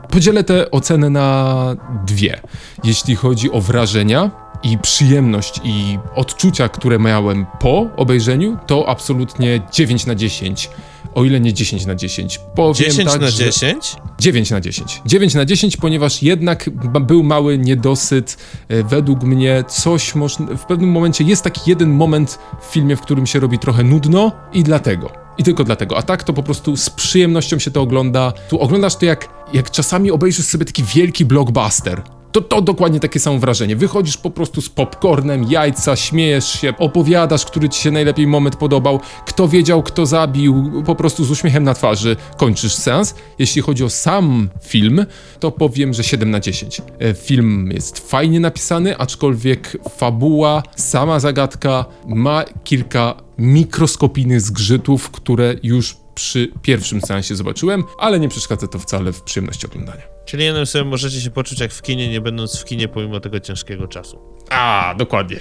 Podzielę 0.10 0.44
tę 0.44 0.72
ocenę 0.72 1.10
na 1.10 1.76
dwie. 2.06 2.42
Jeśli 2.84 3.16
chodzi 3.16 3.52
o 3.52 3.62
wrażenia 3.62 4.32
i 4.64 4.78
przyjemność 4.78 5.62
i 5.64 6.00
odczucia, 6.16 6.70
które 6.70 7.00
miałem 7.00 7.46
po 7.60 7.88
obejrzeniu, 7.98 8.58
to 8.68 8.90
absolutnie 8.90 9.62
9 9.72 10.06
na 10.06 10.16
10. 10.16 10.70
O 11.18 11.24
ile 11.26 11.40
nie 11.40 11.54
10 11.54 11.86
na 11.86 11.96
10. 11.96 12.40
Powiem 12.56 12.74
10 12.74 13.12
tak, 13.12 13.22
na 13.22 13.30
że- 13.30 13.46
10? 13.46 13.96
9 14.20 14.52
na 14.52 14.62
10. 14.62 15.02
9 15.06 15.34
na 15.36 15.46
10, 15.46 15.78
ponieważ 15.78 16.24
jednak 16.24 16.70
był 17.02 17.24
mały 17.24 17.58
niedosyt. 17.58 18.38
E, 18.70 18.84
Według 18.84 19.24
mnie 19.24 19.64
coś 19.68 20.16
można. 20.16 20.46
W 20.58 20.66
pewnym 20.66 20.90
momencie 20.92 21.24
jest 21.24 21.44
taki 21.44 21.62
jeden 21.70 21.90
moment 21.90 22.40
w 22.62 22.66
filmie, 22.66 22.96
w 22.96 23.02
którym 23.02 23.26
się 23.28 23.40
robi 23.40 23.60
trochę 23.60 23.84
nudno 23.84 24.32
i 24.54 24.64
dlatego. 24.64 25.12
I 25.38 25.44
tylko 25.44 25.64
dlatego. 25.64 25.98
A 25.98 26.02
tak 26.02 26.24
to 26.24 26.34
po 26.34 26.44
prostu 26.44 26.78
z 26.78 26.90
przyjemnością 26.90 27.60
się 27.60 27.72
to 27.72 27.82
ogląda. 27.82 28.34
Tu 28.50 28.60
oglądasz 28.60 28.96
to 28.96 29.06
jak, 29.06 29.30
jak 29.54 29.72
czasami 29.72 30.12
obejrzysz 30.12 30.46
sobie 30.46 30.66
taki 30.66 30.84
wielki 30.84 31.26
blockbuster. 31.26 32.02
To, 32.38 32.42
to 32.42 32.62
dokładnie 32.62 33.00
takie 33.00 33.20
samo 33.20 33.40
wrażenie. 33.40 33.76
Wychodzisz 33.76 34.18
po 34.18 34.30
prostu 34.30 34.62
z 34.62 34.70
popcornem, 34.70 35.44
jajca, 35.44 35.96
śmiejesz 35.96 36.60
się, 36.62 36.74
opowiadasz, 36.78 37.46
który 37.46 37.70
ci 37.70 37.82
się 37.82 37.92
najlepiej 37.92 38.28
moment 38.28 38.56
podobał, 38.56 39.00
kto 39.26 39.48
wiedział, 39.48 39.84
kto 39.84 40.06
zabił, 40.06 40.84
po 40.86 40.96
prostu 40.96 41.26
z 41.26 41.32
uśmiechem 41.32 41.64
na 41.64 41.74
twarzy 41.74 42.16
kończysz 42.38 42.76
seans. 42.76 43.16
Jeśli 43.40 43.62
chodzi 43.62 43.84
o 43.84 43.90
sam 43.90 44.50
film, 44.64 45.06
to 45.40 45.52
powiem, 45.52 45.94
że 45.94 46.04
7 46.04 46.32
na 46.32 46.40
10. 46.40 46.82
E, 47.00 47.14
Film 47.14 47.70
jest 47.74 48.10
fajnie 48.10 48.40
napisany, 48.40 48.98
aczkolwiek 48.98 49.78
fabuła, 49.98 50.64
sama 50.76 51.20
zagadka 51.20 51.86
ma 52.08 52.44
kilka 52.64 53.16
mikroskopijnych 53.38 54.42
zgrzytów, 54.42 55.12
które 55.12 55.56
już 55.64 55.98
przy 56.16 56.52
pierwszym 56.62 57.02
seansie 57.02 57.36
zobaczyłem, 57.36 57.84
ale 58.00 58.20
nie 58.20 58.30
przeszkadza 58.30 58.68
to 58.68 58.80
wcale 58.80 59.14
w 59.14 59.22
przyjemności 59.22 59.68
oglądania. 59.68 60.17
Czyli 60.28 60.44
jednym 60.44 60.66
słowem 60.66 60.88
możecie 60.88 61.22
się 61.22 61.32
poczuć 61.32 61.60
jak 61.60 61.72
w 61.72 61.82
kinie, 61.82 62.10
nie 62.10 62.22
będąc 62.22 62.60
w 62.60 62.66
kinie 62.66 62.88
pomimo 62.88 63.20
tego 63.20 63.40
ciężkiego 63.40 63.88
czasu. 63.88 64.20
A, 64.50 64.96
dokładnie. 64.98 65.38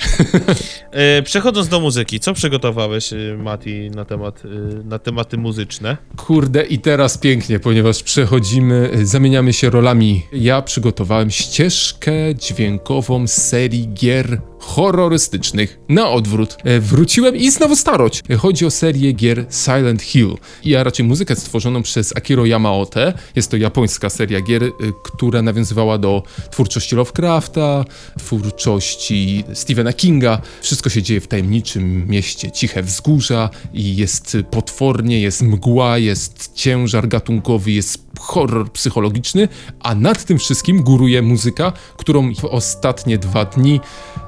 E, 0.91 1.23
przechodząc 1.31 1.69
do 1.69 1.81
muzyki, 1.81 2.21
co 2.21 2.35
przygotowałeś, 2.35 3.13
e, 3.13 3.17
Mati, 3.39 3.91
na, 3.91 4.05
temat, 4.05 4.43
e, 4.45 4.49
na 4.85 4.99
tematy 4.99 5.39
muzyczne? 5.39 5.97
Kurde, 6.17 6.63
i 6.63 6.79
teraz 6.79 7.19
pięknie, 7.19 7.61
ponieważ 7.61 8.03
przechodzimy, 8.03 8.91
y, 8.95 9.07
zamieniamy 9.07 9.53
się 9.53 9.71
rolami. 9.71 10.23
Ja 10.33 10.63
przygotowałem 10.63 11.31
ścieżkę 11.31 12.13
dźwiękową 12.35 13.27
z 13.27 13.33
serii 13.33 13.89
gier 13.95 14.41
horrorystycznych 14.67 15.79
na 15.89 16.09
odwrót. 16.11 16.57
E, 16.65 16.81
Wróciłem 16.81 17.37
i 17.37 17.51
znowu 17.51 17.77
starość. 17.77 18.23
E, 18.31 18.37
Chodzi 18.37 18.67
o 18.67 18.71
serię 18.71 19.13
gier 19.13 19.47
Silent 19.51 20.03
Hill. 20.03 20.35
Ja 20.65 20.85
raczej 20.85 21.07
muzykę 21.07 21.37
stworzoną 21.37 21.83
przez 21.83 22.17
Akiro 22.17 22.45
Yamaote. 22.47 23.13
Jest 23.37 23.51
to 23.51 23.57
japońska 23.57 24.11
seria 24.11 24.41
gier, 24.41 24.63
y, 24.63 24.73
która 25.05 25.43
nawiązywała 25.43 25.99
do 25.99 26.23
twórczości 26.51 26.97
Lovecrafta, 26.97 27.85
twórczości 28.19 29.45
Stephena 29.55 29.93
Kinga. 29.93 30.41
Wszystko 30.63 30.91
się 30.91 31.03
dzieje 31.03 31.21
w 31.21 31.29
tajemniczym 31.29 32.09
mieście 32.09 32.51
Ciche 32.51 32.83
Wzgórza 32.83 33.51
i 33.75 33.97
jest 33.97 34.37
potwornie, 34.51 35.21
jest 35.21 35.43
mgła, 35.43 35.99
jest 35.99 36.51
ciężar 36.55 37.09
gatunkowy, 37.09 37.73
jest 37.73 38.06
horror 38.21 38.73
psychologiczny, 38.73 39.49
a 39.81 39.95
nad 39.95 40.25
tym 40.25 40.39
wszystkim 40.39 40.83
góruje 40.83 41.23
muzyka, 41.23 41.73
którą 41.97 42.35
w 42.35 42.45
ostatnie 42.45 43.19
dwa 43.19 43.45
dni 43.45 43.81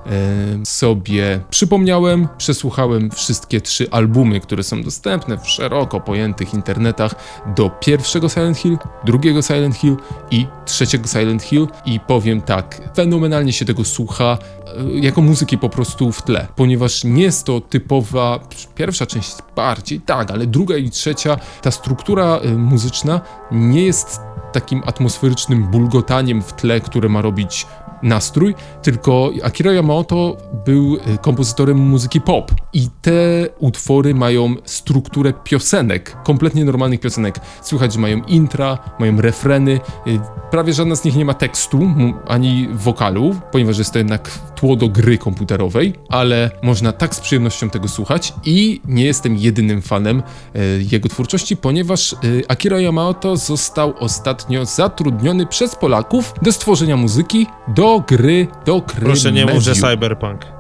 e, 0.06 0.10
sobie 0.64 1.40
przypomniałem, 1.50 2.28
przesłuchałem 2.38 3.10
wszystkie 3.10 3.60
trzy 3.60 3.90
albumy, 3.90 4.40
które 4.40 4.62
są 4.62 4.82
dostępne 4.82 5.38
w 5.38 5.48
szeroko 5.48 6.00
pojętych 6.00 6.54
internetach 6.54 7.14
do 7.56 7.70
pierwszego 7.70 8.28
Silent 8.28 8.58
Hill, 8.58 8.78
drugiego 9.04 9.42
Silent 9.42 9.76
Hill 9.76 9.96
i 10.30 10.46
trzeciego 10.66 11.08
Silent 11.08 11.42
Hill 11.42 11.68
i 11.86 12.00
powiem 12.00 12.42
tak, 12.42 12.90
fenomenalnie 12.96 13.52
się 13.52 13.64
tego 13.64 13.84
słucha 13.84 14.38
e, 14.66 14.98
jako 14.98 15.20
muzyki 15.20 15.58
po 15.58 15.68
prostu 15.68 16.12
w 16.12 16.22
tle, 16.22 16.46
ponieważ 16.56 17.04
nie 17.04 17.22
jest 17.22 17.46
to 17.46 17.60
typowa, 17.60 18.40
pierwsza 18.74 19.06
część 19.06 19.32
bardziej, 19.56 20.00
tak, 20.00 20.30
ale 20.30 20.46
druga 20.46 20.76
i 20.76 20.90
trzecia, 20.90 21.36
ta 21.62 21.70
struktura 21.70 22.36
e, 22.36 22.48
muzyczna 22.48 23.20
nie 23.50 23.84
jest 23.84 24.20
takim 24.52 24.82
atmosferycznym 24.86 25.62
bulgotaniem 25.62 26.42
w 26.42 26.52
tle, 26.52 26.80
które 26.80 27.08
ma 27.08 27.22
robić 27.22 27.66
nastrój, 28.02 28.54
tylko 28.82 29.30
Akira 29.42 29.72
Yamamoto 29.72 30.36
był 30.66 30.94
y, 30.94 31.18
kompozytorem 31.22 31.76
muzyki 31.78 32.20
pop 32.20 32.52
i 32.72 32.88
te 33.02 33.48
utwory 33.58 34.14
mają 34.14 34.54
strukturę 34.64 35.32
piosenek, 35.44 36.16
kompletnie 36.24 36.64
normalnych 36.64 37.00
piosenek. 37.00 37.40
Słychać, 37.62 37.92
że 37.92 38.00
mają 38.00 38.22
intra, 38.24 38.78
mają 39.00 39.20
refreny, 39.20 39.80
y, 40.06 40.20
prawie 40.50 40.72
żadna 40.72 40.96
z 40.96 41.04
nich 41.04 41.16
nie 41.16 41.24
ma 41.24 41.34
tekstu 41.34 41.90
ani 42.26 42.68
wokalu, 42.72 43.34
ponieważ 43.52 43.78
jest 43.78 43.92
to 43.92 43.98
jednak 43.98 44.30
tło 44.54 44.76
do 44.76 44.88
gry 44.88 45.18
komputerowej, 45.18 45.94
ale 46.08 46.50
można 46.62 46.92
tak 46.92 47.14
z 47.14 47.20
przyjemnością 47.20 47.70
tego 47.70 47.88
słuchać 47.88 48.34
i 48.44 48.80
nie 48.84 49.04
jestem 49.04 49.36
jedynym 49.36 49.82
fanem 49.82 50.22
e, 50.54 50.60
jego 50.90 51.08
twórczości, 51.08 51.56
ponieważ 51.56 52.16
Akira 52.48 52.80
Yamamoto 52.80 53.36
został 53.36 53.94
ostatnio 53.98 54.64
zatrudniony 54.64 55.46
przez 55.46 55.76
Polaków 55.76 56.34
do 56.42 56.52
stworzenia 56.52 56.96
muzyki 56.96 57.46
do 57.68 57.87
gry, 58.08 58.46
do 58.66 58.80
gry 58.80 59.00
Proszę 59.04 59.32
nie 59.32 59.46
mów, 59.46 59.62
że 59.62 59.74
cyberpunk. 59.74 60.58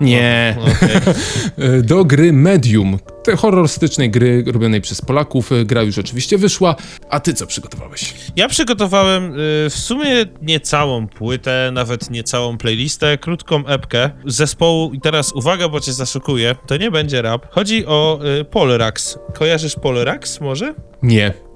Nie, 0.00 0.56
Okej. 0.60 0.90
E, 1.58 1.82
do 1.82 2.04
gry 2.04 2.32
Medium, 2.32 2.98
te 3.24 3.36
horrorystycznej 3.36 4.10
gry 4.10 4.44
robionej 4.46 4.80
przez 4.80 5.00
Polaków. 5.00 5.52
E, 5.52 5.64
Gra 5.64 5.82
już 5.82 5.98
oczywiście 5.98 6.38
wyszła, 6.38 6.76
a 7.10 7.20
ty 7.20 7.34
co 7.34 7.46
przygotowałeś? 7.46 8.14
Ja 8.36 8.48
przygotowałem 8.48 9.24
y, 9.24 9.36
w 9.70 9.74
sumie 9.74 10.24
nie 10.42 10.60
całą 10.60 11.08
płytę, 11.08 11.70
nawet 11.72 12.10
nie 12.10 12.24
całą 12.24 12.58
playlistę, 12.58 13.18
krótką 13.18 13.66
epkę 13.66 14.10
zespołu 14.26 14.92
i 14.92 15.00
teraz 15.00 15.32
uwaga, 15.32 15.68
bo 15.68 15.80
cię 15.80 15.92
zaszukuję, 15.92 16.56
to 16.66 16.76
nie 16.76 16.90
będzie 16.90 17.22
rap. 17.22 17.46
Chodzi 17.50 17.86
o 17.86 18.20
Polrax. 18.50 19.18
Kojarzysz 19.34 19.74
Polrax 19.74 20.40
może? 20.40 20.74
Nie. 21.02 21.49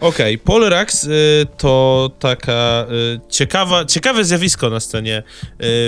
Okej, 0.00 0.38
Polrax 0.38 1.04
y, 1.04 1.08
to 1.58 2.10
taka 2.18 2.86
y, 3.16 3.20
ciekawa, 3.28 3.84
ciekawe 3.84 4.24
zjawisko 4.24 4.70
na 4.70 4.80
scenie 4.80 5.22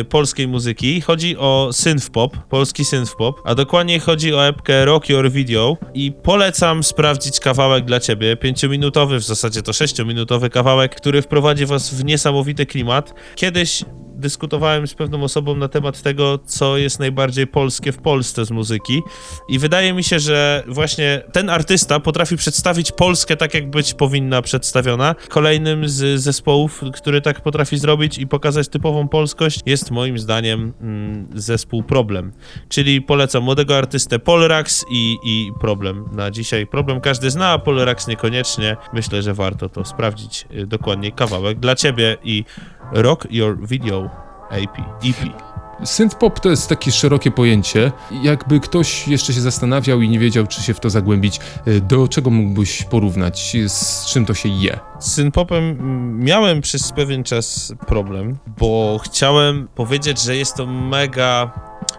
y, 0.01 0.05
polskiej 0.05 0.49
muzyki. 0.49 1.01
Chodzi 1.01 1.37
o 1.37 1.71
synthpop, 1.73 2.37
polski 2.37 2.85
synthpop, 2.85 3.41
a 3.45 3.55
dokładniej 3.55 4.01
chodzi 4.01 4.35
o 4.35 4.47
epkę 4.47 4.85
Rock 4.85 5.09
Your 5.09 5.31
Video 5.31 5.77
i 5.95 6.13
polecam 6.13 6.83
sprawdzić 6.83 7.41
kawałek 7.41 7.85
dla 7.85 8.01
ciebie, 8.01 8.37
pięciominutowy, 8.37 9.19
w 9.19 9.25
zasadzie 9.25 9.63
to 9.63 9.73
sześciominutowy 9.73 10.51
kawałek, 10.51 10.95
który 10.95 11.23
wprowadzi 11.23 11.67
was 11.67 11.95
w 11.95 12.05
niesamowity 12.05 12.67
klimat. 12.67 13.15
Kiedyś 13.35 13.85
dyskutowałem 14.19 14.87
z 14.87 14.95
pewną 14.95 15.23
osobą 15.23 15.57
na 15.57 15.69
temat 15.69 16.03
tego, 16.03 16.39
co 16.47 16.77
jest 16.77 16.99
najbardziej 16.99 17.47
polskie 17.47 17.93
w 17.93 17.99
Polsce 17.99 18.45
z 18.45 18.51
muzyki 18.51 19.03
i 19.49 19.59
wydaje 19.59 19.93
mi 19.93 20.05
się, 20.05 20.19
że 20.19 20.63
właśnie 20.67 21.23
ten 21.33 21.51
artysta 21.51 22.01
potrafi 22.01 22.37
przedstawić 22.37 22.93
Polskę 22.93 23.37
tak, 23.37 23.55
jak 23.55 23.71
być 23.71 23.95
powinna 23.95 24.43
przedstawiona. 24.43 25.15
Kolejnym 25.29 25.89
z 25.89 26.21
zespołów, 26.21 26.83
który 26.95 27.21
tak 27.21 27.41
potrafi 27.41 27.79
zrobić 27.79 28.19
i 28.19 28.27
pokazać 28.27 28.69
typową 28.69 29.09
polskość 29.09 29.61
jest 29.67 29.91
moim 29.91 30.19
zdaniem 30.19 30.73
mm, 30.81 31.29
zespół 31.35 31.83
Problem. 31.83 32.33
Czyli 32.69 33.03
polecam 33.03 33.43
młodego 33.43 33.79
artystę 33.79 34.19
Polrax 34.19 34.85
i, 34.91 35.17
i 35.25 35.53
Problem 35.61 36.05
na 36.13 36.31
dzisiaj. 36.31 36.67
Problem 36.67 37.01
każdy 37.01 37.31
zna, 37.31 37.49
a 37.49 37.59
Polrax 37.59 38.07
niekoniecznie. 38.07 38.77
Myślę, 38.93 39.23
że 39.23 39.35
warto 39.35 39.69
to 39.69 39.85
sprawdzić 39.85 40.47
y, 40.55 40.67
dokładniej. 40.67 41.13
Kawałek 41.13 41.59
dla 41.59 41.75
ciebie 41.75 42.17
i 42.25 42.45
Rock 42.93 43.27
Your 43.31 43.67
Video 43.67 44.11
AP, 44.51 44.79
EP. 45.05 45.49
Synthpop 45.85 46.41
to 46.41 46.51
jest 46.51 46.69
takie 46.69 46.93
szerokie 46.93 47.31
pojęcie. 47.31 47.93
Jakby 48.23 48.61
ktoś 48.61 49.09
jeszcze 49.09 49.33
się 49.33 49.41
zastanawiał 49.41 50.01
i 50.03 50.09
nie 50.09 50.19
wiedział, 50.19 50.47
czy 50.47 50.63
się 50.63 50.75
w 50.75 50.81
to 50.81 50.91
zagłębić, 50.91 51.41
y, 51.69 51.81
do 51.81 52.09
czego 52.09 52.31
mógłbyś 52.31 52.83
porównać? 52.83 53.57
Z 53.67 54.07
czym 54.07 54.25
to 54.27 54.35
się 54.35 54.49
je? 54.49 54.79
Z 54.99 55.13
synpopem 55.13 55.65
mm, 55.65 56.25
miałem 56.25 56.61
przez 56.61 56.93
pewien 56.93 57.25
czas 57.25 57.73
problem, 57.87 58.39
bo 58.59 59.01
chciałem 59.05 59.69
powiedzieć, 59.75 60.23
że 60.23 60.37
jest 60.37 60.55
to 60.55 60.67
mega... 60.67 61.51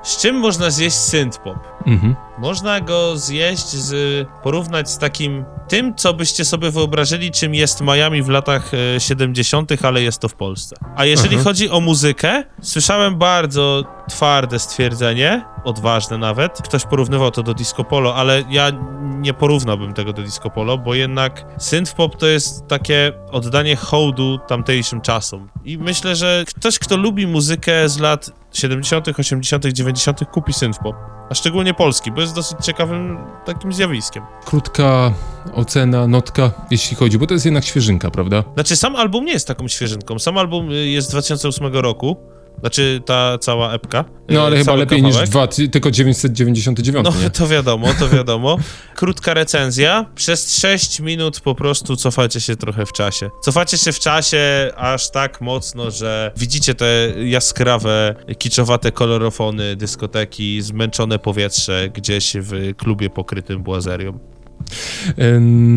Z 0.03 0.17
czym 0.17 0.36
można 0.36 0.69
zjeść 0.69 0.96
synthpop? 0.96 1.58
Mhm. 1.86 2.15
Można 2.38 2.81
go 2.81 3.17
zjeść, 3.17 3.67
z, 3.67 4.27
porównać 4.43 4.89
z 4.91 4.98
takim 4.98 5.45
tym, 5.67 5.95
co 5.95 6.13
byście 6.13 6.45
sobie 6.45 6.71
wyobrażyli, 6.71 7.31
czym 7.31 7.55
jest 7.55 7.81
Miami 7.81 8.21
w 8.24 8.29
latach 8.29 8.71
e, 8.95 9.00
70., 9.00 9.86
ale 9.86 10.01
jest 10.01 10.19
to 10.19 10.27
w 10.27 10.36
Polsce. 10.36 10.75
A 10.95 11.05
jeżeli 11.05 11.36
Aha. 11.36 11.43
chodzi 11.43 11.69
o 11.69 11.79
muzykę, 11.79 12.43
słyszałem 12.62 13.17
bardzo 13.17 13.83
twarde 14.09 14.59
stwierdzenie, 14.59 15.45
odważne 15.63 16.17
nawet. 16.17 16.62
Ktoś 16.62 16.86
porównywał 16.86 17.31
to 17.31 17.43
do 17.43 17.53
disco 17.53 17.83
polo, 17.83 18.15
ale 18.15 18.43
ja 18.50 18.71
nie 19.01 19.33
porównałbym 19.33 19.93
tego 19.93 20.13
do 20.13 20.21
disco 20.21 20.50
polo, 20.50 20.77
bo 20.77 20.95
jednak 20.95 21.45
synthpop 21.57 22.15
to 22.15 22.27
jest 22.27 22.67
takie 22.67 23.13
oddanie 23.31 23.75
hołdu 23.75 24.39
tamtejszym 24.48 25.01
czasom. 25.01 25.50
I 25.65 25.77
myślę, 25.77 26.15
że 26.15 26.44
ktoś, 26.48 26.79
kto 26.79 26.98
lubi 26.98 27.27
muzykę 27.27 27.89
z 27.89 28.00
lat 28.00 28.31
70., 28.53 29.07
80., 29.07 29.65
90., 29.65 30.20
kupi 30.31 30.53
synthpop. 30.53 30.96
A 31.29 31.35
szczególnie 31.35 31.69
polski, 31.74 32.12
bo 32.12 32.22
jest 32.22 32.36
dosyć 32.36 32.58
ciekawym 32.66 33.18
takim 33.46 33.74
zjawiskiem. 33.74 34.24
Krótka 34.46 35.14
ocena, 35.53 36.08
notka, 36.08 36.51
jeśli 36.72 36.98
chodzi, 36.98 37.18
bo 37.18 37.27
to 37.27 37.34
jest 37.34 37.46
jednak 37.46 37.64
świeżynka, 37.66 38.12
prawda? 38.12 38.44
Znaczy, 38.53 38.75
sam 38.75 38.96
album 38.96 39.25
nie 39.25 39.34
jest 39.34 39.48
taką 39.48 39.68
świeżynką. 39.68 40.20
Sam 40.20 40.38
album 40.38 40.72
y, 40.72 40.88
jest 40.88 41.08
z 41.08 41.12
2008 41.12 41.74
roku. 41.74 42.18
Znaczy, 42.59 43.01
ta 43.05 43.38
cała 43.38 43.74
epka. 43.74 44.05
No 44.29 44.42
ale 44.46 44.55
chyba 44.57 44.66
cały 44.66 44.77
lepiej 44.79 45.01
kawałek. 45.01 45.22
niż 45.22 45.29
dwa, 45.29 45.48
ty- 45.48 45.70
tylko 45.70 45.92
999, 45.92 47.03
No, 47.16 47.22
nie? 47.24 47.29
to 47.29 47.48
wiadomo, 47.48 47.88
to 48.00 48.09
wiadomo. 48.09 48.57
Krótka 48.96 49.33
recenzja. 49.33 50.05
Przez 50.16 50.55
6 50.59 51.00
minut 51.00 51.40
po 51.40 51.55
prostu 51.55 51.96
cofacie 51.96 52.42
się 52.42 52.55
trochę 52.55 52.85
w 52.85 52.92
czasie. 52.94 53.29
Cofacie 53.44 53.77
się 53.77 53.92
w 53.92 54.00
czasie 54.00 54.72
aż 54.75 55.12
tak 55.12 55.42
mocno, 55.42 55.92
że 55.92 56.31
widzicie 56.38 56.75
te 56.75 57.14
jaskrawe, 57.25 58.16
kiczowate 58.38 58.92
kolorofony 58.92 59.75
dyskoteki, 59.75 60.62
zmęczone 60.62 61.20
powietrze 61.20 61.90
gdzieś 61.94 62.33
w 62.40 62.75
klubie 62.77 63.09
pokrytym 63.09 63.64
błazerią. 63.64 64.20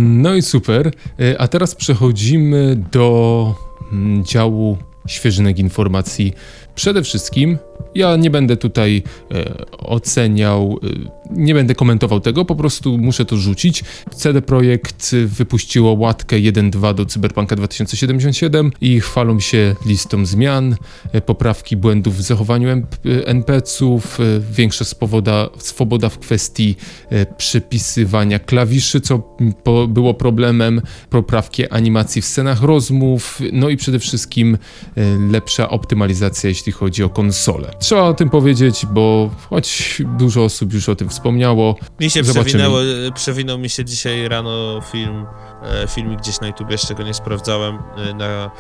No 0.05 0.35
i 0.35 0.43
super. 0.43 0.91
E, 1.21 1.41
A 1.41 1.49
teraz 1.49 1.75
przechodzimy 1.75 2.77
do 2.93 3.55
mm, 3.93 4.25
działu 4.25 4.79
świeżynek 5.07 5.59
informacji. 5.59 6.33
Przede 6.75 7.03
wszystkim 7.03 7.59
ja 7.95 8.17
nie 8.17 8.31
będę 8.31 8.57
tutaj 8.57 9.03
e, 9.31 9.67
oceniał, 9.79 10.79
e, 10.83 11.23
nie 11.31 11.55
będę 11.55 11.75
komentował 11.75 12.21
tego, 12.21 12.45
po 12.45 12.57
prostu 12.57 12.99
muszę 12.99 13.25
to 13.25 13.37
rzucić. 13.37 13.85
CD 14.15 14.43
Projekt 14.43 15.15
wypuściło 15.27 15.93
łatkę 15.93 16.37
1.2 16.37 16.95
do 16.95 17.07
Cyberpunka 17.07 17.57
2077 17.57 18.73
i 18.81 19.01
chwalą 19.01 19.41
się 19.41 19.77
listą 19.87 20.27
zmian, 20.27 20.77
e, 21.13 21.21
poprawki 21.21 21.77
błędów 21.77 22.17
w 22.17 22.23
zachowaniu 22.23 22.69
MP- 22.69 23.27
NPC-ów, 23.27 24.21
e, 24.21 24.23
większa 24.53 24.85
swoboda, 24.85 25.49
swoboda 25.59 26.09
w 26.09 26.19
kwestii 26.19 26.77
e, 27.11 27.27
przypisywania 27.27 28.39
klawiszy, 28.39 29.01
co 29.01 29.19
po, 29.65 29.89
było 29.89 30.15
problemem, 30.15 30.83
poprawki 31.11 31.69
animacji 31.69 32.23
w 32.23 32.27
scenach 32.27 32.63
rozmów, 32.63 33.41
no 33.53 33.69
i 33.69 33.77
przede 33.77 33.99
wszystkim 33.99 34.59
e, 34.97 35.01
lepsza 35.31 35.69
optymalizacja, 35.69 36.49
jeśli 36.49 36.73
chodzi 36.73 37.03
o 37.05 37.09
konsole. 37.09 37.72
Trzeba 37.79 38.03
o 38.03 38.15
tym 38.15 38.31
powiedzieć, 38.31 38.87
bo 38.87 39.31
choć 39.51 40.03
dużo 40.19 40.45
osób 40.45 40.73
już 40.73 40.89
o 40.89 40.97
tym 40.97 41.09
wspomniało, 41.09 41.75
Mi 42.01 42.11
się 42.11 42.25
Zobaczymy. 42.25 42.45
przewinęło, 42.45 42.79
przewinął 43.15 43.59
mi 43.59 43.69
się 43.69 43.85
dzisiaj 43.85 44.29
rano 44.29 44.81
film, 44.81 45.27
e, 45.63 45.89
filmik 45.89 46.19
gdzieś 46.21 46.41
na 46.41 46.47
YouTube, 46.47 46.71
jeszcze 46.71 46.95
go 46.95 47.03
nie 47.03 47.15
sprawdzałem, 47.15 47.79
e, 47.97 48.15
na 48.15 48.51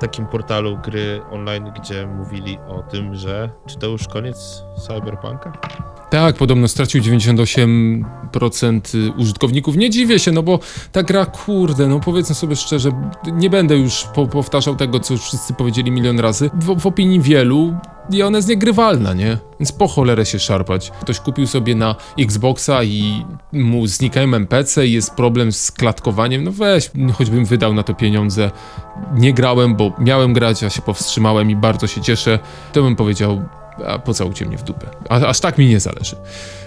takim 0.00 0.26
portalu 0.26 0.78
gry 0.84 1.20
online, 1.30 1.72
gdzie 1.80 2.06
mówili 2.06 2.58
o 2.68 2.82
tym, 2.82 3.14
że 3.14 3.50
czy 3.66 3.78
to 3.78 3.86
już 3.86 4.08
koniec 4.08 4.62
Cyberpunka? 4.86 5.52
Tak, 6.10 6.36
podobno 6.36 6.68
stracił 6.68 7.02
98% 7.02 8.80
użytkowników. 9.16 9.76
Nie 9.76 9.90
dziwię 9.90 10.18
się, 10.18 10.32
no 10.32 10.42
bo 10.42 10.58
ta 10.92 11.02
gra, 11.02 11.26
kurde, 11.26 11.86
no 11.86 12.00
powiedzmy 12.00 12.34
sobie 12.34 12.56
szczerze, 12.56 12.90
nie 13.32 13.50
będę 13.50 13.76
już 13.76 14.06
po 14.14 14.26
powtarzał 14.26 14.76
tego, 14.76 15.00
co 15.00 15.14
już 15.14 15.22
wszyscy 15.22 15.54
powiedzieli 15.54 15.90
milion 15.90 16.20
razy. 16.20 16.50
W, 16.54 16.80
w 16.80 16.86
opinii 16.86 17.20
wielu 17.20 17.74
i 18.10 18.22
ona 18.22 18.38
jest 18.38 18.48
niegrywalna, 18.48 19.14
nie? 19.14 19.38
Więc 19.60 19.72
po 19.72 19.88
cholerę 19.88 20.26
się 20.26 20.38
szarpać. 20.38 20.92
Ktoś 21.00 21.20
kupił 21.20 21.46
sobie 21.46 21.74
na 21.74 21.94
Xboxa 22.18 22.82
i 22.82 23.24
mu 23.52 23.86
znikają 23.86 24.34
NPC 24.34 24.86
i 24.86 24.92
jest 24.92 25.14
problem 25.14 25.52
z 25.52 25.70
klatkowaniem, 25.70 26.44
no 26.44 26.52
weź, 26.52 26.90
choćbym 27.14 27.44
wydał 27.44 27.74
na 27.74 27.82
to 27.82 27.94
pieniądze. 27.94 28.50
Nie 29.14 29.34
grałem, 29.34 29.76
bo 29.76 29.92
miałem 29.98 30.32
grać, 30.32 30.64
a 30.64 30.70
się 30.70 30.82
powstrzymałem 30.82 31.50
i 31.50 31.56
bardzo 31.56 31.86
się 31.86 32.00
cieszę. 32.00 32.38
To 32.72 32.82
bym 32.82 32.96
powiedział, 32.96 33.42
a 33.86 33.98
pocałujcie 33.98 34.46
mnie 34.46 34.58
w 34.58 34.62
dupę. 34.62 34.86
A, 35.08 35.14
aż 35.14 35.40
tak 35.40 35.58
mi 35.58 35.66
nie 35.66 35.80
zależy. 35.80 36.16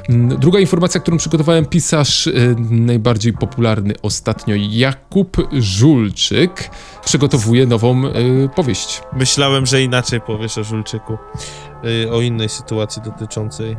Mm, 0.10 0.40
Druga 0.40 0.60
informacja, 0.60 1.02
którą 1.02 1.18
przygotowałem, 1.18 1.66
pisarz 1.66 2.28
y, 2.28 2.56
najbardziej 2.70 3.34
popularny 3.34 3.94
ostatnio, 4.02 4.56
Jakub 4.58 5.38
Żulczyk, 5.52 6.70
przygotowuje 7.06 7.66
nową 7.66 8.06
y, 8.06 8.50
powieść. 8.56 9.02
Myślałem, 9.14 9.66
że 9.66 9.82
inaczej 9.82 10.22
powiesz 10.22 10.58
o 10.58 10.64
Żulczyku, 10.64 11.18
y, 12.06 12.12
o 12.12 12.22
innej 12.22 12.50
sytuacji 12.50 13.02
dotyczącej 13.02 13.78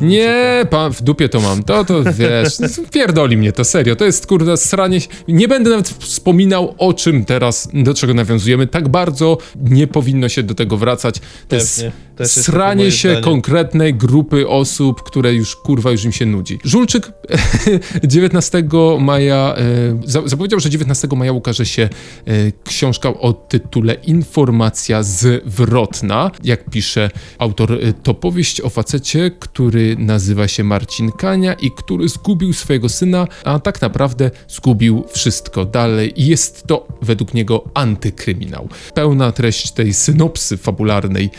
Nie, 0.00 0.66
pa, 0.70 0.90
w 0.90 1.02
dupie 1.02 1.28
to 1.28 1.40
mam. 1.40 1.62
To, 1.62 1.84
to 1.84 2.02
wiesz, 2.12 2.58
pierdoli 2.94 3.36
mnie 3.36 3.52
to 3.52 3.64
serio. 3.64 3.96
To 3.96 4.04
jest 4.04 4.26
kurde 4.26 4.56
sranie. 4.56 4.98
Nie 5.28 5.48
będę 5.48 5.70
nawet 5.70 5.88
wspominał 5.88 6.74
o 6.78 6.94
czym 6.94 7.24
teraz, 7.24 7.68
do 7.74 7.94
czego 7.94 8.14
nawiązujemy. 8.14 8.66
Tak 8.66 8.88
bardzo 8.88 9.38
nie 9.56 9.86
powinno 9.86 10.28
się 10.28 10.42
do 10.42 10.54
tego 10.54 10.76
wracać. 10.76 11.18
To 11.18 11.24
Pewnie. 11.48 11.84
Jest 11.84 11.84
takie 12.16 12.28
sranie 12.30 12.92
się 12.92 13.08
zdanie. 13.10 13.24
konkretnej 13.24 13.94
grupy 13.94 14.48
osób, 14.48 15.02
które 15.02 15.34
już 15.34 15.56
kurwa 15.56 15.90
już 15.90 16.04
im 16.04 16.12
się 16.12 16.26
nudzi. 16.26 16.58
Żulczyk 16.64 17.12
19 18.04 18.64
maja 19.00 19.54
e, 19.56 19.62
za- 20.04 20.22
zapowiedział, 20.28 20.60
że 20.60 20.70
19 20.70 21.08
maja 21.16 21.32
ukaże 21.32 21.66
się 21.66 21.82
e, 21.82 21.88
książka 22.64 23.08
o 23.08 23.32
tytule 23.32 23.94
Informacja 23.94 25.02
zwrotna. 25.02 26.30
Jak 26.44 26.70
pisze 26.70 27.10
autor, 27.38 27.72
e, 27.72 27.92
to 27.92 28.14
powieść 28.14 28.60
o 28.60 28.68
facecie, 28.68 29.30
który 29.38 29.96
nazywa 29.98 30.48
się 30.48 30.64
Marcin 30.64 31.12
Kania 31.12 31.52
i 31.54 31.70
który 31.70 32.08
zgubił 32.08 32.52
swojego 32.52 32.88
syna, 32.88 33.26
a 33.44 33.58
tak 33.58 33.82
naprawdę 33.82 34.30
zgubił 34.48 35.04
wszystko 35.12 35.64
dalej. 35.64 36.12
Jest 36.16 36.66
to 36.66 36.88
według 37.02 37.34
niego 37.34 37.64
antykryminał. 37.74 38.68
Pełna 38.94 39.32
treść 39.32 39.70
tej 39.72 39.94
synopsy 39.94 40.56
fabularnej 40.56 41.30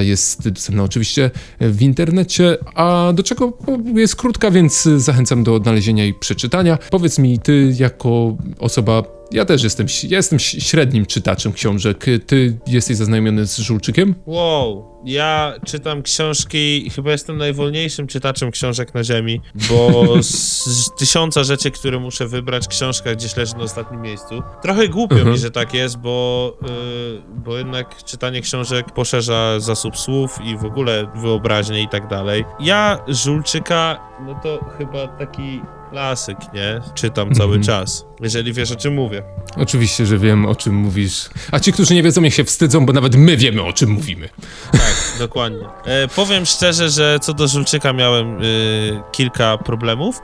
jest 0.00 0.48
dostępna 0.48 0.82
oczywiście 0.82 1.30
w 1.60 1.82
internecie, 1.82 2.58
a 2.74 3.12
do 3.14 3.22
czego 3.22 3.58
jest 3.94 4.16
krótka, 4.16 4.50
więc 4.50 4.82
zachęcam 4.82 5.44
do 5.44 5.54
odnalezienia 5.54 6.06
i 6.06 6.14
przeczytania. 6.14 6.78
Powiedz 6.90 7.18
mi, 7.18 7.38
ty 7.38 7.74
jako 7.78 8.36
osoba, 8.58 9.02
ja 9.32 9.44
też 9.44 9.62
jestem, 9.64 9.86
ja 10.08 10.16
jestem 10.16 10.38
średnim 10.38 11.06
czytaczem 11.06 11.52
książek, 11.52 12.06
ty 12.26 12.58
jesteś 12.66 12.96
zaznajomiony 12.96 13.46
z 13.46 13.58
Żulczykiem? 13.58 14.14
Wow, 14.26 14.84
ja 15.04 15.54
czytam 15.66 16.02
książki 16.02 16.86
i 16.86 16.90
chyba 16.90 17.10
jestem 17.10 17.36
najwolniejszym 17.36 18.06
czytaczem 18.06 18.50
książek 18.50 18.94
na 18.94 19.04
ziemi, 19.04 19.40
bo 19.68 20.04
z, 20.22 20.90
tysiąca 20.98 21.44
rzeczy, 21.44 21.70
które 21.70 21.98
muszę 21.98 22.28
wybrać, 22.28 22.68
książka 22.68 23.14
gdzieś 23.14 23.36
leży 23.36 23.54
na 23.54 23.62
ostatnim 23.62 24.00
miejscu. 24.00 24.42
Trochę 24.62 24.88
głupio 24.88 25.14
Mhm. 25.14 25.32
mi, 25.32 25.38
że 25.38 25.50
tak 25.50 25.74
jest, 25.74 25.96
bo, 25.96 26.56
y, 26.62 27.22
bo 27.44 27.58
jednak 27.58 28.04
czytanie 28.04 28.40
książek 28.40 28.92
poszerza 28.92 29.60
zasób 29.60 29.96
słów 29.98 30.38
i 30.44 30.56
w 30.56 30.64
ogóle 30.64 31.06
wyobraźnię 31.16 31.82
i 31.82 31.88
tak 31.88 32.08
dalej. 32.08 32.44
Ja 32.60 32.98
Żulczyka, 33.08 34.00
no 34.26 34.40
to 34.42 34.64
chyba 34.78 35.08
taki 35.08 35.60
klasyk, 35.90 36.38
nie? 36.54 36.80
Czytam 36.94 37.34
cały 37.34 37.56
Mhm. 37.56 37.62
czas, 37.62 38.06
jeżeli 38.20 38.52
wiesz 38.52 38.70
o 38.72 38.76
czym 38.76 38.94
mówię. 38.94 39.22
Oczywiście, 39.56 40.06
że 40.06 40.18
wiem 40.18 40.46
o 40.46 40.54
czym 40.54 40.74
mówisz. 40.74 41.28
A 41.52 41.60
ci, 41.60 41.72
którzy 41.72 41.94
nie 41.94 42.02
wiedzą, 42.02 42.20
niech 42.20 42.34
się 42.34 42.44
wstydzą, 42.44 42.86
bo 42.86 42.92
nawet 42.92 43.16
my 43.16 43.36
wiemy 43.36 43.62
o 43.62 43.72
czym 43.72 43.90
mówimy. 43.90 44.28
Tak, 44.72 45.12
dokładnie. 45.18 45.66
E, 45.84 46.08
powiem 46.08 46.46
szczerze, 46.46 46.90
że 46.90 47.18
co 47.22 47.34
do 47.34 47.48
Żulczyka 47.48 47.92
miałem 47.92 48.42
y, 48.42 49.02
kilka 49.12 49.58
problemów. 49.58 50.20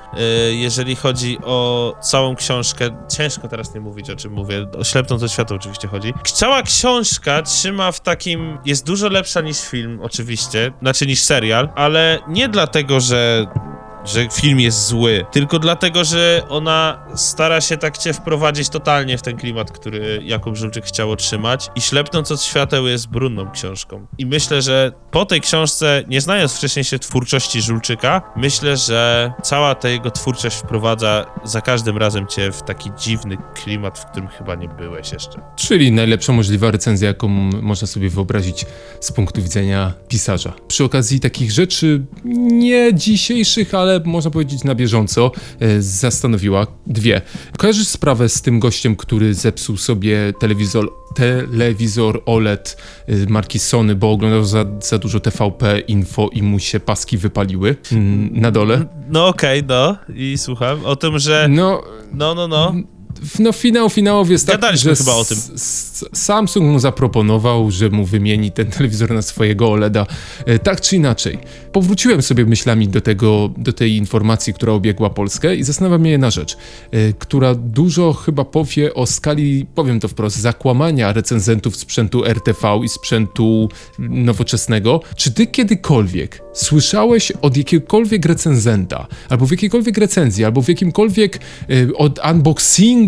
Y, 0.50 0.54
jeżeli 0.54 0.96
chodzi 0.96 1.38
o 1.44 1.92
całą 2.02 2.36
książkę, 2.36 3.06
ciężko 3.16 3.48
teraz 3.48 3.74
nie 3.74 3.80
mówić 3.80 4.10
o 4.10 4.16
czym 4.16 4.32
mówię, 4.32 4.66
o 4.78 4.84
ślepną 4.84 5.18
to 5.18 5.28
światło 5.28 5.56
oczywiście 5.56 5.88
chodzi. 5.88 6.14
Cała 6.24 6.62
książka 6.62 7.42
trzyma 7.42 7.92
w 7.92 8.00
takim, 8.00 8.58
jest 8.64 8.86
dużo 8.86 9.08
lepsza 9.08 9.40
niż 9.40 9.60
film 9.60 9.98
oczywiście, 10.02 10.72
znaczy 10.82 11.06
niż 11.06 11.20
serial, 11.22 11.68
ale 11.74 12.18
nie 12.28 12.48
dlatego, 12.48 13.00
że 13.00 13.46
że 14.04 14.28
film 14.32 14.60
jest 14.60 14.86
zły, 14.86 15.26
tylko 15.32 15.58
dlatego, 15.58 16.04
że 16.04 16.42
ona 16.48 17.06
stara 17.14 17.60
się 17.60 17.76
tak 17.76 17.98
cię 17.98 18.12
wprowadzić 18.12 18.68
totalnie 18.68 19.18
w 19.18 19.22
ten 19.22 19.36
klimat, 19.36 19.72
który 19.72 20.20
Jakub 20.24 20.56
Żulczyk 20.56 20.84
chciał 20.84 21.10
otrzymać 21.10 21.70
i 21.74 21.80
Ślepnąc 21.80 22.32
od 22.32 22.42
świateł 22.42 22.86
jest 22.86 23.08
brudną 23.08 23.50
książką. 23.50 24.06
I 24.18 24.26
myślę, 24.26 24.62
że 24.62 24.92
po 25.10 25.26
tej 25.26 25.40
książce, 25.40 26.02
nie 26.08 26.20
znając 26.20 26.52
wcześniej 26.52 26.84
się 26.84 26.98
twórczości 26.98 27.62
Żulczyka, 27.62 28.22
myślę, 28.36 28.76
że 28.76 29.32
cała 29.42 29.74
ta 29.74 29.88
jego 29.88 30.10
twórczość 30.10 30.56
wprowadza 30.56 31.26
za 31.44 31.60
każdym 31.60 31.98
razem 31.98 32.26
cię 32.26 32.52
w 32.52 32.62
taki 32.62 32.90
dziwny 32.98 33.36
klimat, 33.54 33.98
w 33.98 34.06
którym 34.06 34.28
chyba 34.28 34.54
nie 34.54 34.68
byłeś 34.68 35.12
jeszcze. 35.12 35.40
Czyli 35.56 35.92
najlepsza 35.92 36.32
możliwa 36.32 36.70
recenzja, 36.70 37.08
jaką 37.08 37.28
można 37.62 37.86
sobie 37.86 38.08
wyobrazić 38.08 38.66
z 39.00 39.12
punktu 39.12 39.42
widzenia 39.42 39.92
pisarza. 40.08 40.52
Przy 40.68 40.84
okazji 40.84 41.20
takich 41.20 41.52
rzeczy 41.52 42.04
nie 42.50 42.94
dzisiejszych, 42.94 43.74
ale 43.74 43.93
można 44.04 44.30
powiedzieć 44.30 44.64
na 44.64 44.74
bieżąco, 44.74 45.32
e, 45.60 45.82
zastanowiła 45.82 46.66
dwie. 46.86 47.20
Kojarzysz 47.58 47.88
sprawę 47.88 48.28
z 48.28 48.42
tym 48.42 48.60
gościem, 48.60 48.96
który 48.96 49.34
zepsuł 49.34 49.76
sobie 49.76 50.32
telewizor, 50.40 50.92
telewizor 51.14 52.22
OLED 52.26 52.76
e, 53.08 53.14
marki 53.28 53.58
Sony, 53.58 53.94
bo 53.94 54.10
oglądał 54.10 54.44
za, 54.44 54.64
za 54.80 54.98
dużo 54.98 55.20
TVP 55.20 55.80
Info 55.80 56.28
i 56.32 56.42
mu 56.42 56.58
się 56.58 56.80
paski 56.80 57.18
wypaliły 57.18 57.76
mm, 57.92 58.40
na 58.40 58.50
dole? 58.50 58.86
No 59.08 59.26
okej, 59.28 59.62
no 59.68 59.96
i 60.14 60.38
słucham 60.38 60.84
o 60.84 60.96
tym, 60.96 61.18
że 61.18 61.46
No, 61.50 61.82
no, 62.12 62.34
no, 62.34 62.48
no. 62.48 62.74
No 63.38 63.52
finał 63.52 63.90
finałów 63.90 64.30
jest 64.30 64.46
taki, 64.46 64.58
Gadaliśmy 64.58 64.94
że 64.94 65.04
chyba 65.04 65.14
o 65.14 65.24
tym. 65.24 65.38
Samsung 66.12 66.66
mu 66.66 66.78
zaproponował, 66.78 67.70
że 67.70 67.90
mu 67.90 68.04
wymieni 68.04 68.52
ten 68.52 68.66
telewizor 68.70 69.10
na 69.10 69.22
swojego 69.22 69.68
OLEDa. 69.72 70.06
E, 70.46 70.58
Tak 70.58 70.80
czy 70.80 70.96
inaczej. 70.96 71.38
Powróciłem 71.72 72.22
sobie 72.22 72.46
myślami 72.46 72.88
do 72.88 73.00
tego, 73.00 73.50
do 73.56 73.72
tej 73.72 73.96
informacji, 73.96 74.54
która 74.54 74.72
obiegła 74.72 75.10
Polskę 75.10 75.56
i 75.56 75.62
zastanawiam 75.62 76.00
mnie 76.00 76.10
jedna 76.10 76.30
rzecz, 76.30 76.56
e, 76.90 77.12
która 77.12 77.54
dużo 77.54 78.12
chyba 78.12 78.44
powie 78.44 78.94
o 78.94 79.06
skali, 79.06 79.66
powiem 79.74 80.00
to 80.00 80.08
wprost, 80.08 80.36
zakłamania 80.36 81.12
recenzentów 81.12 81.76
sprzętu 81.76 82.24
RTV 82.24 82.80
i 82.84 82.88
sprzętu 82.88 83.68
nowoczesnego. 83.98 85.00
Czy 85.16 85.32
ty 85.32 85.46
kiedykolwiek 85.46 86.42
słyszałeś 86.52 87.32
od 87.32 87.56
jakiegokolwiek 87.56 88.26
recenzenta, 88.26 89.06
albo 89.28 89.46
w 89.46 89.50
jakiejkolwiek 89.50 89.98
recenzji, 89.98 90.44
albo 90.44 90.62
w 90.62 90.68
jakimkolwiek 90.68 91.36
e, 91.36 91.94
od 91.94 92.20
unboxingu 92.32 93.03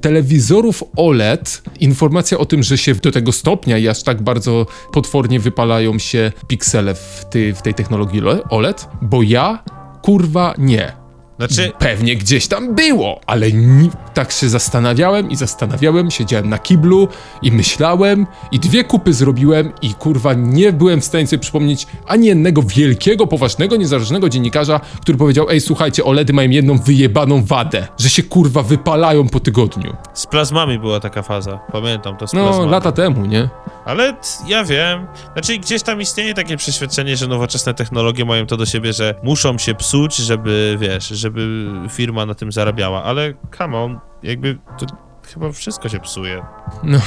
telewizorów 0.00 0.84
OLED 0.96 1.62
informacja 1.80 2.38
o 2.38 2.46
tym, 2.46 2.62
że 2.62 2.78
się 2.78 2.94
do 2.94 3.12
tego 3.12 3.32
stopnia 3.32 3.78
i 3.78 3.88
aż 3.88 4.02
tak 4.02 4.22
bardzo 4.22 4.66
potwornie 4.92 5.40
wypalają 5.40 5.98
się 5.98 6.32
piksele 6.48 6.94
w, 6.94 7.24
ty, 7.30 7.54
w 7.54 7.62
tej 7.62 7.74
technologii 7.74 8.20
le- 8.20 8.42
OLED? 8.50 8.88
Bo 9.02 9.22
ja, 9.22 9.62
kurwa, 10.02 10.54
nie. 10.58 11.05
Znaczy, 11.38 11.72
Pewnie 11.78 12.16
gdzieś 12.16 12.46
tam 12.48 12.74
było, 12.74 13.20
ale 13.26 13.52
ni- 13.52 13.90
tak 14.14 14.32
się 14.32 14.48
zastanawiałem 14.48 15.30
i 15.30 15.36
zastanawiałem, 15.36 16.10
siedziałem 16.10 16.48
na 16.48 16.58
kiblu 16.58 17.08
i 17.42 17.52
myślałem 17.52 18.26
i 18.52 18.60
dwie 18.60 18.84
kupy 18.84 19.12
zrobiłem 19.14 19.72
i 19.82 19.94
kurwa 19.94 20.34
nie 20.34 20.72
byłem 20.72 21.00
w 21.00 21.04
stanie 21.04 21.26
sobie 21.26 21.40
przypomnieć 21.40 21.86
ani 22.06 22.26
jednego 22.26 22.62
wielkiego, 22.62 23.26
poważnego, 23.26 23.76
niezależnego 23.76 24.28
dziennikarza, 24.28 24.80
który 25.02 25.18
powiedział, 25.18 25.50
ej 25.50 25.60
słuchajcie, 25.60 26.04
OLEDy 26.04 26.32
mają 26.32 26.50
jedną 26.50 26.78
wyjebaną 26.78 27.44
wadę, 27.44 27.88
że 27.98 28.10
się 28.10 28.22
kurwa 28.22 28.62
wypalają 28.62 29.28
po 29.28 29.40
tygodniu. 29.40 29.96
z 30.14 30.26
plazmami 30.26 30.78
była 30.78 31.00
taka 31.00 31.22
faza. 31.22 31.58
Pamiętam 31.72 32.16
to 32.16 32.26
z 32.26 32.32
No, 32.32 32.44
plazmami. 32.44 32.70
lata 32.70 32.92
temu, 32.92 33.26
nie? 33.26 33.48
Ale 33.84 34.12
t- 34.12 34.18
ja 34.48 34.64
wiem. 34.64 35.06
Znaczy, 35.32 35.58
gdzieś 35.58 35.82
tam 35.82 36.00
istnieje 36.00 36.34
takie 36.34 36.56
przeświadczenie, 36.56 37.16
że 37.16 37.26
nowoczesne 37.26 37.74
technologie 37.74 38.24
mają 38.24 38.46
to 38.46 38.56
do 38.56 38.66
siebie, 38.66 38.92
że 38.92 39.14
muszą 39.22 39.58
się 39.58 39.74
psuć, 39.74 40.16
żeby, 40.16 40.76
wiesz, 40.80 41.08
żeby 41.26 41.70
firma 41.88 42.26
na 42.26 42.34
tym 42.34 42.52
zarabiała. 42.52 43.02
Ale 43.02 43.34
come 43.58 43.78
on, 43.78 43.98
jakby 44.22 44.58
to 44.78 44.86
chyba 45.22 45.52
wszystko 45.52 45.88
się 45.88 46.00
psuje. 46.00 46.42
No. 46.82 46.98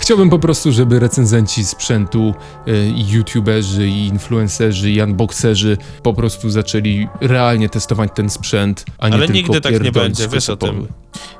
Chciałbym 0.00 0.30
po 0.30 0.38
prostu, 0.38 0.72
żeby 0.72 1.00
recenzenci 1.00 1.64
sprzętu, 1.64 2.34
y, 2.68 2.86
i 2.96 3.10
youtuberzy, 3.10 3.88
i 3.88 4.06
influencerzy, 4.06 4.90
i 4.90 5.02
unboxerzy 5.02 5.76
po 6.02 6.14
prostu 6.14 6.50
zaczęli 6.50 7.08
realnie 7.20 7.68
testować 7.68 8.10
ten 8.14 8.30
sprzęt, 8.30 8.84
a 8.98 9.08
nie 9.08 9.14
Ale 9.14 9.26
tylko 9.26 9.36
nigdy 9.36 9.60
tak 9.60 9.82
nie 9.82 9.92
będzie, 9.92 10.28
wiesz 10.28 10.50
o 10.50 10.56
tym. 10.56 10.86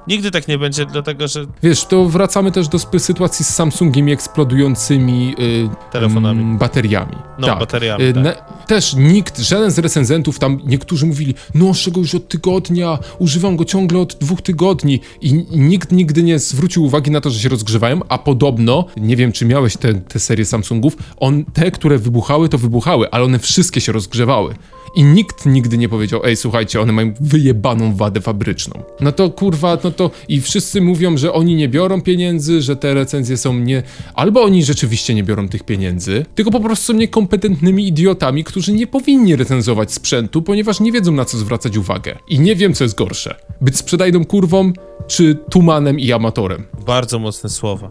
Nigdy 0.09 0.31
tak 0.31 0.49
nie 0.49 0.59
będzie, 0.59 0.87
dlatego 0.87 1.29
że 1.29 1.47
Wiesz, 1.63 1.85
to 1.85 2.05
wracamy 2.09 2.53
też 2.53 2.69
do 2.69 2.79
sytuacji 2.99 3.45
z 3.45 3.49
Samsungiem 3.49 4.09
i 4.09 4.13
eksplodującymi 4.13 5.35
y, 5.39 5.69
Telefonami. 5.93 6.43
mm, 6.43 6.59
bateriami. 6.59 7.17
No, 7.39 7.47
tak. 7.47 7.59
bateriami, 7.59 8.05
Y, 8.05 8.13
tak. 8.13 8.25
na- 8.25 8.33
też 8.67 8.95
nikt, 8.95 9.39
żaden 9.39 9.71
z 9.71 9.79
recenzentów 9.79 10.39
tam, 10.39 10.61
niektórzy 10.67 11.07
mówili, 11.07 11.35
noszę 11.55 11.91
go 11.91 12.01
już 12.01 12.15
od 12.15 12.29
tygodnia, 12.29 12.99
używam 13.19 13.57
go 13.57 13.65
ciągle 13.65 13.99
od 13.99 14.15
dwóch 14.15 14.43
tygodni 14.43 15.01
i 15.21 15.35
nikt 15.51 15.93
nigdy 15.93 16.23
nie 16.23 16.39
zwrócił 16.39 16.85
uwagi 16.85 17.11
na 17.11 17.21
to, 17.21 17.31
że 17.31 17.39
się 17.41 17.49
rozgrzewają, 17.49 18.01
a 18.09 18.19
podobno, 18.19 18.85
nie 18.97 19.17
wiem 19.17 19.33
czy 19.33 19.47
miałeś 19.47 19.77
te, 19.77 19.95
te 19.95 20.19
serie 20.19 20.45
Samsungów, 20.45 20.97
on, 21.17 21.45
te, 21.45 21.71
które 21.71 21.99
wybuchały, 21.99 22.49
to 22.49 22.59
wybuchały, 22.59 23.11
ale 23.11 23.25
one 23.25 23.39
wszystkie 23.39 23.81
się 23.81 23.93
rozgrzewały. 23.93 24.55
I 24.95 25.05
nikt 25.05 25.47
nigdy 25.47 25.79
nie 25.79 25.89
powiedział, 25.89 26.21
ej, 26.25 26.37
słuchajcie, 26.37 26.81
one 26.81 26.93
mają 26.93 27.15
wyjebaną 27.21 27.95
wadę 27.97 28.21
fabryczną. 28.21 28.83
No 29.01 29.13
to 29.13 29.31
kurwa, 29.31 29.79
no 29.85 29.91
to 29.91 30.11
i 30.29 30.41
wszyscy 30.41 30.81
mówią, 30.81 31.17
że 31.17 31.33
oni 31.33 31.55
nie 31.55 31.69
biorą 31.69 32.03
pieniędzy, 32.03 32.63
że 32.63 32.77
te 32.77 32.95
recenzje 32.95 33.37
są 33.37 33.55
nie... 33.55 33.83
Albo 34.15 34.43
oni 34.43 34.65
rzeczywiście 34.65 35.15
nie 35.15 35.25
biorą 35.25 35.49
tych 35.49 35.65
pieniędzy, 35.65 36.27
tylko 36.35 36.51
po 36.51 36.61
prostu 36.61 36.93
są 36.93 36.99
niekompetentnymi 36.99 37.89
idiotami, 37.89 38.45
którzy 38.45 38.73
nie 38.73 38.87
powinni 38.87 39.37
recenzować 39.37 39.93
sprzętu, 39.93 40.43
ponieważ 40.43 40.81
nie 40.81 40.93
wiedzą 40.93 41.13
na 41.13 41.25
co 41.25 41.39
zwracać 41.39 41.77
uwagę. 41.77 42.19
I 42.29 42.41
nie 42.41 42.57
wiem, 42.57 42.75
co 42.75 42.85
jest 42.85 42.97
gorsze. 42.97 43.35
Być 43.61 43.77
sprzedajną 43.77 44.25
kurwą, 44.25 44.73
czy 45.07 45.39
tumanem 45.51 46.01
i 46.01 46.13
amatorem. 46.13 46.65
bardzo 46.87 47.19
mocne 47.19 47.51
słowa. 47.51 47.91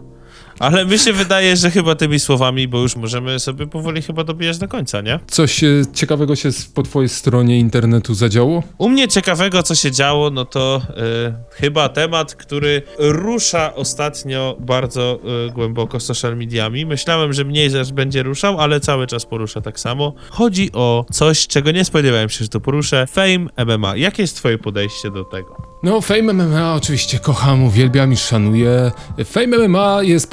Ale 0.62 0.86
mi 0.86 0.98
się 0.98 1.12
wydaje, 1.12 1.56
że 1.56 1.70
chyba 1.70 1.94
tymi 1.94 2.20
słowami, 2.20 2.68
bo 2.68 2.78
już 2.78 2.96
możemy 2.96 3.38
sobie 3.40 3.66
powoli 3.66 4.02
chyba 4.02 4.24
dobijać 4.24 4.58
do 4.58 4.68
końca, 4.68 5.00
nie? 5.00 5.18
Coś 5.30 5.64
e, 5.64 5.68
ciekawego 5.94 6.36
się 6.36 6.48
s- 6.48 6.64
po 6.66 6.82
twojej 6.82 7.08
stronie 7.08 7.58
internetu 7.58 8.14
zadziało? 8.14 8.62
U 8.78 8.88
mnie 8.88 9.08
ciekawego, 9.08 9.62
co 9.62 9.74
się 9.74 9.90
działo, 9.90 10.30
no 10.30 10.44
to 10.44 10.82
y, 11.30 11.54
chyba 11.54 11.88
temat, 11.88 12.34
który 12.34 12.82
rusza 12.98 13.74
ostatnio 13.74 14.56
bardzo 14.60 15.18
y, 15.48 15.52
głęboko 15.52 16.00
social 16.00 16.36
mediami. 16.36 16.86
Myślałem, 16.86 17.32
że 17.32 17.44
mniej 17.44 17.70
też 17.70 17.92
będzie 17.92 18.22
ruszał, 18.22 18.60
ale 18.60 18.80
cały 18.80 19.06
czas 19.06 19.26
porusza 19.26 19.60
tak 19.60 19.80
samo. 19.80 20.14
Chodzi 20.30 20.70
o 20.72 21.04
coś, 21.12 21.46
czego 21.46 21.70
nie 21.70 21.84
spodziewałem 21.84 22.28
się, 22.28 22.44
że 22.44 22.48
to 22.48 22.60
poruszę. 22.60 23.06
Fame 23.06 23.46
MMA. 23.78 23.96
Jakie 23.96 24.22
jest 24.22 24.36
twoje 24.36 24.58
podejście 24.58 25.10
do 25.10 25.24
tego? 25.24 25.72
No, 25.82 26.00
Fame 26.00 26.32
MMA 26.32 26.74
oczywiście 26.74 27.18
kocham, 27.18 27.64
uwielbiam 27.64 28.12
i 28.12 28.16
szanuję. 28.16 28.90
Fame 29.24 29.68
MMA 29.68 30.02
jest 30.02 30.30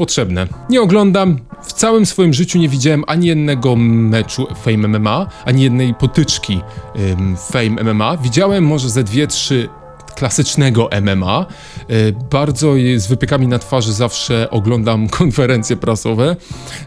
Nie 0.70 0.82
oglądam, 0.82 1.40
w 1.64 1.74
całym 1.74 2.06
swoim 2.06 2.34
życiu 2.34 2.60
nie 2.60 2.70
widziałem 2.70 3.04
ani 3.08 3.28
jednego 3.28 3.76
meczu 3.76 4.48
Fame 4.64 4.88
MMA, 4.88 5.28
ani 5.46 5.64
jednej 5.64 5.94
potyczki 5.94 6.62
ym, 7.12 7.38
Fame 7.52 7.94
MMA. 7.94 8.18
Widziałem 8.18 8.66
może 8.66 8.90
ze 8.90 9.04
dwie, 9.04 9.28
trzy 9.28 9.70
klasycznego 10.20 10.90
MMA. 11.02 11.46
Y, 11.92 12.14
Bardzo 12.32 12.74
z 12.98 13.08
wypiekami 13.08 13.48
na 13.48 13.60
twarzy 13.60 13.94
zawsze 13.94 14.50
oglądam 14.50 15.10
konferencje 15.20 15.78
prasowe 15.78 16.36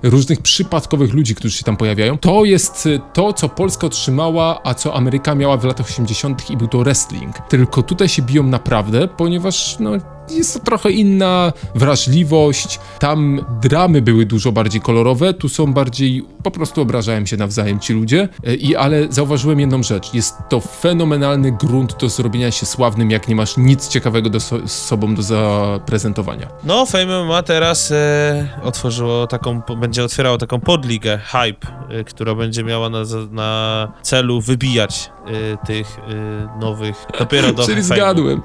różnych 0.03 0.41
przypadkowych 0.43 1.13
ludzi, 1.15 1.35
którzy 1.35 1.57
się 1.57 1.65
tam 1.65 1.77
pojawiają. 1.77 2.19
To 2.19 2.45
jest 2.45 2.87
y, 2.87 3.01
to, 3.13 3.33
co 3.33 3.49
Polska 3.49 3.87
otrzymała, 3.87 4.61
a 4.65 4.75
co 4.75 4.95
Ameryka 4.95 5.35
miała 5.35 5.57
w 5.57 5.65
latach 5.65 5.87
80. 5.87 6.51
i 6.51 6.57
był 6.57 6.69
to 6.69 6.79
wrestling. 6.79 7.39
Tylko 7.49 7.83
tutaj 7.83 8.09
się 8.09 8.23
biją 8.23 8.43
naprawdę, 8.43 9.09
ponieważ 9.09 9.77
no, 9.81 9.91
jest 10.31 10.55
to 10.55 10.61
trochę 10.61 10.91
inna 10.91 11.53
wrażliwość. 11.75 12.81
Tam 12.99 13.45
dramy 13.63 14.03
były 14.03 14.27
dużo 14.27 14.53
bardziej 14.53 14.81
kolorowe, 14.81 15.35
tu 15.35 15.49
są 15.49 15.73
bardziej 15.73 16.25
po 16.43 16.51
prostu 16.51 16.81
obrażają 16.81 17.27
się 17.27 17.37
nawzajem 17.37 17.81
ci 17.81 17.93
ludzie. 17.93 18.29
E, 18.47 18.55
I 18.55 18.77
ale 18.77 19.07
zauważyłem 19.11 19.61
jedną 19.61 19.83
rzecz. 19.83 20.15
Jest 20.15 20.35
to 20.49 20.61
fenomenalny 20.61 21.53
grunt 21.53 21.97
do 22.01 22.09
zrobienia 22.09 22.51
się 22.51 22.67
sławnym, 22.67 23.11
jak 23.11 23.29
nie 23.29 23.37
masz 23.37 23.57
nic 23.57 23.89
ciekawego 23.89 24.31
do 24.31 24.41
so, 24.41 24.69
z 24.69 24.73
sobą 24.73 25.15
do 25.15 25.23
zaprezentowania. 25.23 26.49
No, 26.65 26.87
Fame 26.87 27.25
MMA 27.25 27.43
teraz 27.43 27.91
e, 27.91 28.49
otworzyło 28.63 29.27
taką, 29.27 29.61
będzie 29.61 30.05
otwierało 30.05 30.39
taką 30.39 30.61
podligę, 30.61 31.19
hype, 31.19 31.67
e, 31.89 32.05
która 32.05 32.35
będzie 32.35 32.65
miała 32.65 32.89
na, 32.89 32.99
na 33.31 33.93
celu 34.03 34.41
wybijać 34.41 35.11
e, 35.27 35.67
tych 35.67 35.99
e, 35.99 36.59
nowych, 36.61 37.07
dopiero 37.19 37.53
do 37.53 37.67
Czyli 37.67 37.83
zgadłem. 37.83 38.43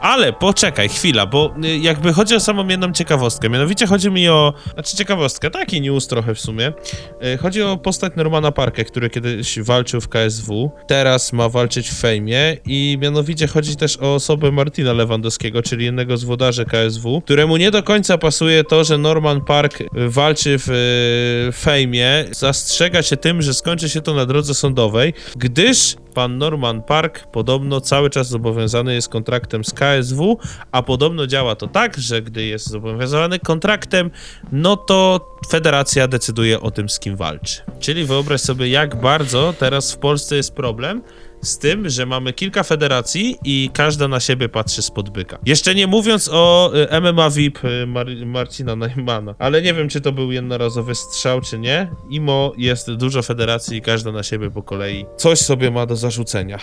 Ale 0.00 0.32
poczekaj, 0.32 0.88
chwila, 0.88 1.26
bo 1.26 1.54
y, 1.64 1.78
jakby 1.78 2.12
chodzi 2.12 2.34
o 2.34 2.40
samą 2.40 2.68
jedną 2.68 2.92
ciekawostkę. 2.92 3.50
Mianowicie 3.50 3.86
chodzi 3.86 4.10
mi 4.10 4.28
o. 4.28 4.52
Znaczy 4.74 4.96
ciekawostkę, 4.96 5.50
taki 5.50 5.80
news 5.80 6.06
trochę 6.06 6.34
w 6.34 6.40
sumie. 6.40 6.72
Y, 7.34 7.38
Chodzi 7.38 7.62
o 7.62 7.76
postać 7.76 8.12
Normana 8.16 8.52
Parkę, 8.52 8.84
który 8.84 9.10
kiedyś 9.10 9.58
walczył 9.58 10.00
w 10.00 10.08
KSW. 10.08 10.70
Teraz 10.86 11.32
ma 11.32 11.48
walczyć 11.48 11.90
w 11.90 12.00
fejmie. 12.00 12.56
I 12.66 12.98
mianowicie 13.00 13.46
chodzi 13.46 13.76
też 13.76 13.96
o 13.96 14.14
osobę 14.14 14.52
Martina 14.52 14.92
Lewandowskiego, 14.92 15.62
czyli 15.62 15.84
jednego 15.84 16.16
z 16.16 16.24
włodarzy 16.24 16.64
KSW, 16.64 17.20
któremu 17.20 17.56
nie 17.56 17.70
do 17.70 17.82
końca 17.82 18.18
pasuje 18.18 18.64
to, 18.64 18.84
że 18.84 18.98
Norman 18.98 19.40
Park 19.40 19.78
walczy 19.92 20.56
w 20.58 20.68
y, 21.48 21.52
fejmie. 21.52 22.24
Zastrzega 22.30 23.02
się 23.02 23.16
tym, 23.16 23.42
że 23.42 23.54
skończy 23.54 23.88
się 23.88 24.00
to 24.00 24.14
na 24.14 24.26
drodze 24.26 24.54
sądowej, 24.54 25.14
gdyż 25.36 25.96
pan 26.14 26.38
Norman 26.38 26.82
Park 26.82 27.26
podobno 27.32 27.80
cały 27.80 28.10
czas 28.10 28.28
zobowiązany 28.28 28.94
jest 28.94 29.08
kontraktem 29.08 29.63
z 29.64 29.72
KSW, 29.72 30.38
a 30.72 30.82
podobno 30.82 31.26
działa 31.26 31.54
to 31.54 31.66
tak, 31.66 31.98
że 31.98 32.22
gdy 32.22 32.44
jest 32.44 32.68
zobowiązany 32.68 33.38
kontraktem, 33.38 34.10
no 34.52 34.76
to 34.76 35.28
federacja 35.48 36.08
decyduje 36.08 36.60
o 36.60 36.70
tym, 36.70 36.88
z 36.88 36.98
kim 36.98 37.16
walczy. 37.16 37.60
Czyli 37.80 38.04
wyobraź 38.04 38.40
sobie, 38.40 38.68
jak 38.68 39.00
bardzo 39.00 39.54
teraz 39.58 39.92
w 39.92 39.98
Polsce 39.98 40.36
jest 40.36 40.54
problem 40.54 41.02
z 41.44 41.58
tym, 41.58 41.88
że 41.88 42.06
mamy 42.06 42.32
kilka 42.32 42.62
federacji 42.62 43.36
i 43.44 43.70
każda 43.72 44.08
na 44.08 44.20
siebie 44.20 44.48
patrzy 44.48 44.82
spod 44.82 45.10
byka. 45.10 45.38
Jeszcze 45.46 45.74
nie 45.74 45.86
mówiąc 45.86 46.30
o 46.32 46.72
y, 46.74 47.00
MMA 47.00 47.30
VIP 47.30 47.64
y, 47.64 47.86
Mar 47.86 48.06
Marcina 48.26 48.76
Najmana, 48.76 49.34
ale 49.38 49.62
nie 49.62 49.74
wiem, 49.74 49.88
czy 49.88 50.00
to 50.00 50.12
był 50.12 50.32
jednorazowy 50.32 50.94
strzał, 50.94 51.40
czy 51.40 51.58
nie. 51.58 51.90
Imo 52.10 52.52
jest 52.56 52.94
dużo 52.94 53.22
federacji 53.22 53.78
i 53.78 53.82
każda 53.82 54.12
na 54.12 54.22
siebie 54.22 54.50
po 54.50 54.62
kolei 54.62 55.06
coś 55.16 55.38
sobie 55.38 55.70
ma 55.70 55.86
do 55.86 55.96
zarzucenia. 55.96 56.58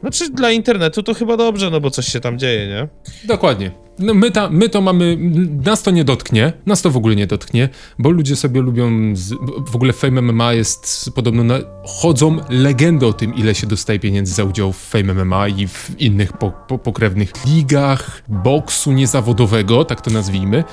Znaczy, 0.00 0.30
dla 0.30 0.50
internetu 0.50 1.02
to 1.02 1.14
chyba 1.14 1.36
dobrze, 1.36 1.70
no 1.70 1.80
bo 1.80 1.90
coś 1.90 2.06
się 2.06 2.20
tam 2.20 2.38
dzieje, 2.38 2.66
nie? 2.66 2.88
Dokładnie. 3.28 3.70
No 4.00 4.14
my, 4.14 4.30
ta, 4.30 4.50
my 4.50 4.68
to 4.68 4.80
mamy, 4.80 5.18
nas 5.64 5.82
to 5.82 5.90
nie 5.90 6.04
dotknie, 6.04 6.52
nas 6.66 6.82
to 6.82 6.90
w 6.90 6.96
ogóle 6.96 7.16
nie 7.16 7.26
dotknie, 7.26 7.68
bo 7.98 8.10
ludzie 8.10 8.36
sobie 8.36 8.60
lubią, 8.60 9.16
z, 9.16 9.34
w 9.66 9.76
ogóle 9.76 9.92
Fame 9.92 10.22
MMA 10.22 10.52
jest 10.52 11.10
podobno, 11.14 11.44
na, 11.44 11.58
chodzą 11.84 12.36
legendy 12.48 13.06
o 13.06 13.12
tym, 13.12 13.34
ile 13.34 13.54
się 13.54 13.66
dostaje 13.66 13.98
pieniędzy 13.98 14.34
za 14.34 14.44
udział 14.44 14.72
w 14.72 14.76
Fame 14.76 15.14
MMA 15.14 15.48
i 15.48 15.66
w 15.66 15.90
innych 15.98 16.32
po, 16.32 16.50
po, 16.50 16.78
pokrewnych 16.78 17.32
ligach 17.46 18.22
boksu 18.28 18.92
niezawodowego, 18.92 19.84
tak 19.84 20.00
to 20.00 20.10
nazwijmy. 20.10 20.64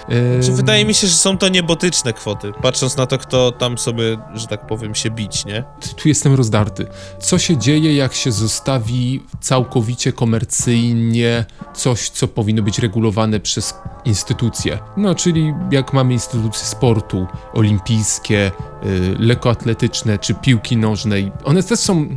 Czy 0.43 0.51
wydaje 0.51 0.85
mi 0.85 0.93
się, 0.93 1.07
że 1.07 1.15
są 1.15 1.37
to 1.37 1.49
niebotyczne 1.49 2.13
kwoty, 2.13 2.51
patrząc 2.61 2.97
na 2.97 3.05
to, 3.05 3.17
kto 3.17 3.51
tam 3.51 3.77
sobie, 3.77 4.17
że 4.33 4.47
tak 4.47 4.67
powiem, 4.67 4.95
się 4.95 5.11
bić, 5.11 5.45
nie? 5.45 5.63
tu 5.95 6.07
jestem 6.07 6.33
rozdarty. 6.33 6.85
Co 7.19 7.37
się 7.37 7.57
dzieje, 7.57 7.95
jak 7.95 8.13
się 8.13 8.31
zostawi 8.31 9.16
całkowicie 9.39 10.13
komercyjnie 10.13 11.45
coś, 11.73 12.09
co 12.09 12.27
powinno 12.27 12.61
być 12.63 12.79
regulowane 12.79 13.39
przez 13.39 13.73
instytucje? 14.05 14.79
No, 14.97 15.15
czyli 15.15 15.53
jak 15.71 15.93
mamy 15.93 16.13
instytucje 16.13 16.65
sportu, 16.65 17.27
olimpijskie, 17.53 18.51
y, 18.85 19.15
lekkoatletyczne 19.19 20.17
czy 20.17 20.33
piłki 20.33 20.77
nożnej, 20.77 21.31
one 21.43 21.63
też 21.63 21.79
są 21.79 22.07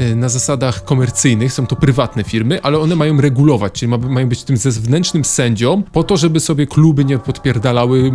y, 0.00 0.16
na 0.16 0.28
zasadach 0.28 0.84
komercyjnych, 0.84 1.52
są 1.52 1.66
to 1.66 1.76
prywatne 1.76 2.24
firmy, 2.24 2.62
ale 2.62 2.78
one 2.78 2.96
mają 2.96 3.20
regulować, 3.20 3.72
czyli 3.72 3.88
ma, 3.88 3.98
mają 3.98 4.28
być 4.28 4.44
tym 4.44 4.56
zewnętrznym 4.56 5.24
sędzią 5.24 5.82
po 5.92 6.02
to, 6.02 6.16
żeby 6.16 6.40
sobie 6.40 6.66
kluby 6.66 7.04
nie 7.04 7.18
podpierdalały 7.18 8.12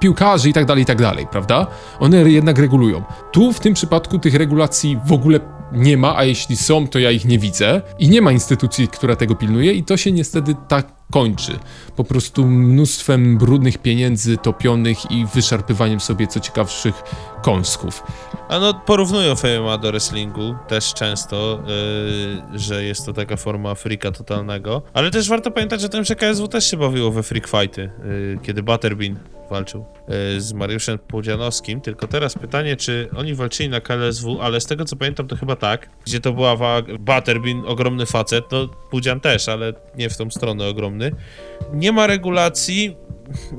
piłkarzy 0.00 0.48
i 0.48 0.52
tak 0.52 0.66
dalej, 0.66 0.82
i 0.82 0.86
tak 0.86 0.98
dalej, 0.98 1.26
prawda? 1.30 1.66
One 2.00 2.30
jednak 2.30 2.58
regulują. 2.58 3.02
Tu 3.32 3.52
w 3.52 3.60
tym 3.60 3.74
przypadku 3.74 4.18
tych 4.18 4.34
regulacji 4.34 4.98
w 5.06 5.12
ogóle 5.12 5.40
nie 5.72 5.96
ma, 5.96 6.16
a 6.16 6.24
jeśli 6.24 6.56
są, 6.56 6.88
to 6.88 6.98
ja 6.98 7.10
ich 7.10 7.24
nie 7.24 7.38
widzę 7.38 7.82
i 7.98 8.08
nie 8.08 8.22
ma 8.22 8.32
instytucji, 8.32 8.88
która 8.88 9.16
tego 9.16 9.34
pilnuje 9.34 9.72
i 9.72 9.84
to 9.84 9.96
się 9.96 10.12
niestety 10.12 10.54
tak 10.68 10.86
kończy. 11.12 11.58
Po 11.96 12.04
prostu 12.04 12.46
mnóstwem 12.46 13.38
brudnych 13.38 13.78
pieniędzy 13.78 14.36
topionych 14.36 15.10
i 15.10 15.26
wyszarpywaniem 15.34 16.00
sobie 16.00 16.26
co 16.26 16.40
ciekawszych 16.40 17.02
kąsków. 17.42 18.02
A 18.48 18.58
no, 18.58 18.74
porównują 18.74 19.34
MMA 19.60 19.78
do 19.78 19.90
wrestlingu 19.90 20.54
też 20.68 20.94
często, 20.94 21.62
yy, 22.52 22.58
że 22.58 22.84
jest 22.84 23.06
to 23.06 23.12
taka 23.12 23.36
forma 23.36 23.74
freaka 23.74 24.12
totalnego. 24.12 24.82
Ale 24.94 25.10
też 25.10 25.28
warto 25.28 25.50
pamiętać, 25.50 25.80
że 25.80 25.88
tym, 25.88 26.04
że 26.04 26.16
KSW 26.16 26.48
też 26.48 26.70
się 26.70 26.76
bawiło 26.76 27.10
we 27.10 27.22
freak 27.22 27.48
fighty, 27.48 27.90
yy, 28.04 28.38
kiedy 28.42 28.62
Butterbean 28.62 29.16
walczył 29.52 29.84
yy, 30.08 30.40
z 30.40 30.52
Mariuszem 30.52 30.98
Pudzianowskim. 30.98 31.80
Tylko 31.80 32.08
teraz 32.08 32.34
pytanie, 32.34 32.76
czy 32.76 33.08
oni 33.16 33.34
walczyli 33.34 33.68
na 33.68 33.80
KSW, 33.80 34.38
ale 34.40 34.60
z 34.60 34.66
tego 34.66 34.84
co 34.84 34.96
pamiętam, 34.96 35.28
to 35.28 35.36
chyba 35.36 35.56
tak, 35.56 35.88
gdzie 36.06 36.20
to 36.20 36.32
była 36.32 36.82
Butterbean, 36.98 37.62
ogromny 37.66 38.06
facet, 38.06 38.44
no 38.52 38.68
Pudzian 38.90 39.20
też, 39.20 39.48
ale 39.48 39.72
nie 39.96 40.10
w 40.10 40.16
tą 40.16 40.30
stronę 40.30 40.68
ogromny. 40.68 41.10
Nie 41.72 41.92
ma 41.92 42.06
regulacji, 42.06 42.96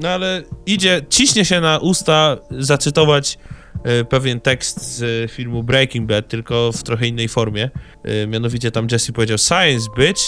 no 0.01 0.09
ale 0.09 0.43
idzie, 0.65 1.01
ciśnie 1.09 1.45
się 1.45 1.61
na 1.61 1.77
usta 1.79 2.37
zacytować 2.51 3.37
e, 3.83 4.05
pewien 4.05 4.39
tekst 4.39 4.97
z 4.97 5.31
filmu 5.31 5.63
Breaking 5.63 6.09
Bad, 6.09 6.27
tylko 6.27 6.71
w 6.71 6.83
trochę 6.83 7.07
innej 7.07 7.27
formie. 7.27 7.69
E, 8.03 8.27
Mianowicie 8.27 8.71
tam 8.71 8.87
Jesse 8.91 9.13
powiedział 9.13 9.37
Science, 9.37 9.87
bitch, 9.97 10.21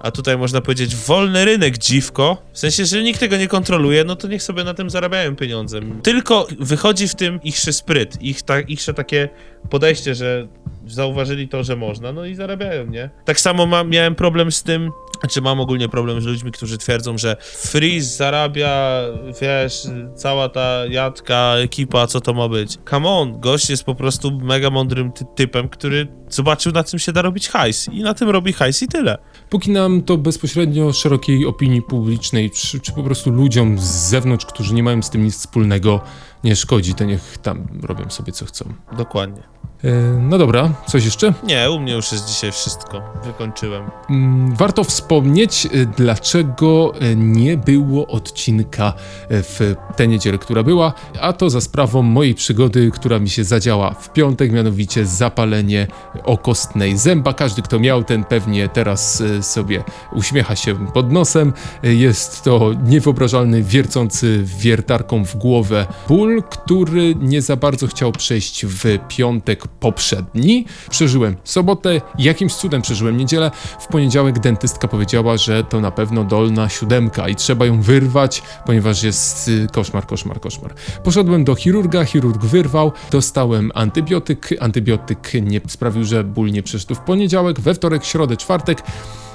a 0.00 0.10
tutaj 0.10 0.38
można 0.38 0.60
powiedzieć 0.60 0.96
wolny 0.96 1.44
rynek, 1.44 1.78
dziwko. 1.78 2.42
W 2.52 2.58
sensie, 2.58 2.84
że 2.84 3.02
nikt 3.02 3.20
tego 3.20 3.36
nie 3.36 3.48
kontroluje, 3.48 4.04
no 4.04 4.16
to 4.16 4.28
niech 4.28 4.42
sobie 4.42 4.64
na 4.64 4.74
tym 4.74 4.90
zarabiają 4.90 5.36
pieniądze. 5.36 5.80
Tylko 6.02 6.46
wychodzi 6.60 7.08
w 7.08 7.14
tym 7.14 7.42
ichszy 7.42 7.72
spryt, 7.72 8.22
ich 8.22 8.42
ta, 8.42 8.54
takie 8.96 9.28
podejście, 9.70 10.14
że 10.14 10.48
zauważyli 10.86 11.48
to, 11.48 11.64
że 11.64 11.76
można, 11.76 12.12
no 12.12 12.24
i 12.24 12.34
zarabiają, 12.34 12.86
nie? 12.86 13.10
Tak 13.24 13.40
samo 13.40 13.66
mam, 13.66 13.90
miałem 13.90 14.14
problem 14.14 14.52
z 14.52 14.62
tym, 14.62 14.90
znaczy 15.20 15.40
mam 15.40 15.60
ogólnie 15.60 15.88
problem 15.88 16.20
z 16.20 16.24
ludźmi, 16.24 16.52
którzy 16.52 16.78
twierdzą, 16.78 17.18
że 17.18 17.36
Freeze 17.40 18.16
zarabia, 18.16 19.02
wiesz, 19.40 19.82
cała 20.14 20.48
ta 20.48 20.86
jadka, 20.90 21.54
ekipa, 21.56 22.06
co 22.06 22.20
to 22.20 22.34
ma 22.34 22.48
być. 22.48 22.78
Come 22.90 23.08
on, 23.08 23.40
gość 23.40 23.70
jest 23.70 23.84
po 23.84 23.94
prostu 23.94 24.30
mega 24.30 24.70
mądrym 24.70 25.12
ty 25.12 25.24
typem, 25.34 25.68
który 25.68 26.08
zobaczył 26.28 26.72
na 26.72 26.84
czym 26.84 26.98
się 26.98 27.12
da 27.12 27.22
robić 27.22 27.48
hajs 27.48 27.88
i 27.92 28.02
na 28.02 28.14
tym 28.14 28.30
robi 28.30 28.52
hajs 28.52 28.82
i 28.82 28.88
tyle. 28.88 29.18
Póki 29.50 29.70
nam 29.70 30.02
to 30.02 30.18
bezpośrednio 30.18 30.92
szerokiej 30.92 31.46
opinii 31.46 31.82
publicznej, 31.82 32.50
czy, 32.50 32.80
czy 32.80 32.92
po 32.92 33.02
prostu 33.02 33.30
ludziom 33.30 33.78
z 33.78 33.82
zewnątrz, 33.84 34.46
którzy 34.46 34.74
nie 34.74 34.82
mają 34.82 35.02
z 35.02 35.10
tym 35.10 35.24
nic 35.24 35.36
wspólnego, 35.36 36.00
nie 36.44 36.56
szkodzi, 36.56 36.94
to 36.94 37.04
niech 37.04 37.38
tam 37.38 37.66
robią 37.82 38.10
sobie 38.10 38.32
co 38.32 38.46
chcą. 38.46 38.72
Dokładnie. 38.96 39.42
E, 39.84 39.90
no 40.20 40.38
dobra, 40.38 40.70
coś 40.86 41.04
jeszcze? 41.04 41.32
Nie, 41.44 41.70
u 41.70 41.80
mnie 41.80 41.92
już 41.92 42.12
jest 42.12 42.26
dzisiaj 42.28 42.52
wszystko. 42.52 43.02
Wykończyłem. 43.24 43.82
Mm, 44.10 44.54
Warto 44.56 44.84
wspomnieć, 44.84 45.66
y, 45.74 45.86
dlaczego 45.96 46.92
y, 47.02 47.16
nie 47.16 47.56
było 47.56 48.06
odcinka 48.06 48.92
y, 49.30 49.42
w 49.42 49.74
tę 49.96 50.08
niedzielę, 50.08 50.38
która 50.38 50.62
była, 50.62 50.92
a 51.20 51.32
to 51.32 51.50
za 51.50 51.60
sprawą 51.60 52.02
mojej 52.02 52.34
przygody, 52.34 52.90
która 52.94 53.18
mi 53.18 53.28
się 53.30 53.44
zadziała 53.44 53.90
w 53.94 54.12
piątek, 54.12 54.52
mianowicie 54.52 55.06
zapalenie 55.06 55.86
okostnej 56.24 56.98
zęba. 56.98 57.32
Każdy, 57.32 57.62
kto 57.62 57.78
miał 57.80 58.04
ten, 58.04 58.24
pewnie 58.24 58.68
teraz 58.68 59.20
y, 59.20 59.42
sobie 59.42 59.84
uśmiecha 60.12 60.56
się 60.56 60.86
pod 60.92 61.12
nosem. 61.12 61.52
Y, 61.84 61.94
Jest 61.94 62.42
to 62.42 62.70
niewyobrażalny, 62.84 63.62
wiercący 63.62 64.44
wiertarką 64.58 65.24
w 65.24 65.36
głowę 65.36 65.86
ból, 66.08 66.42
który 66.50 67.14
nie 67.20 67.42
za 67.42 67.56
bardzo 67.56 67.86
chciał 67.86 68.12
przejść 68.12 68.66
w 68.66 68.98
piątek 69.08 69.66
poprzedni. 69.80 70.66
Przeżyłem 70.90 71.36
sobotę, 71.44 72.00
jakimś 72.18 72.54
cudem 72.54 72.82
przeżyłem 72.82 73.16
niedzielę. 73.16 73.50
W 73.80 73.86
poniedziałek 73.86 74.38
dentystka 74.38 74.88
powiedziała, 74.88 75.36
że 75.36 75.64
to 75.64 75.80
na 75.80 75.90
pewno 75.90 76.24
dolna 76.24 76.68
siódemka 76.68 77.28
i 77.28 77.34
trzeba 77.34 77.66
ją 77.66 77.82
wyrwać, 77.82 78.42
ponieważ 78.66 79.02
jest 79.02 79.48
y, 79.48 79.66
koszmar, 79.72 80.06
koszmar, 80.06 80.40
koszmar. 80.40 80.74
Poszedłem 81.04 81.44
do 81.44 81.54
chirurga, 81.54 82.04
chirurg 82.04 82.44
wyrwał, 82.44 82.92
dostałem 83.10 83.70
antybiotyk. 83.74 84.48
Antybiotyk 84.60 85.32
nie 85.42 85.60
sprawił, 85.68 86.04
że 86.04 86.24
ból 86.24 86.50
nie 86.50 86.62
przeszedł 86.62 86.94
w 86.94 87.00
poniedziałek, 87.00 87.60
we 87.60 87.74
wtorek, 87.74 88.04
środę, 88.04 88.36
czwartek. 88.36 88.82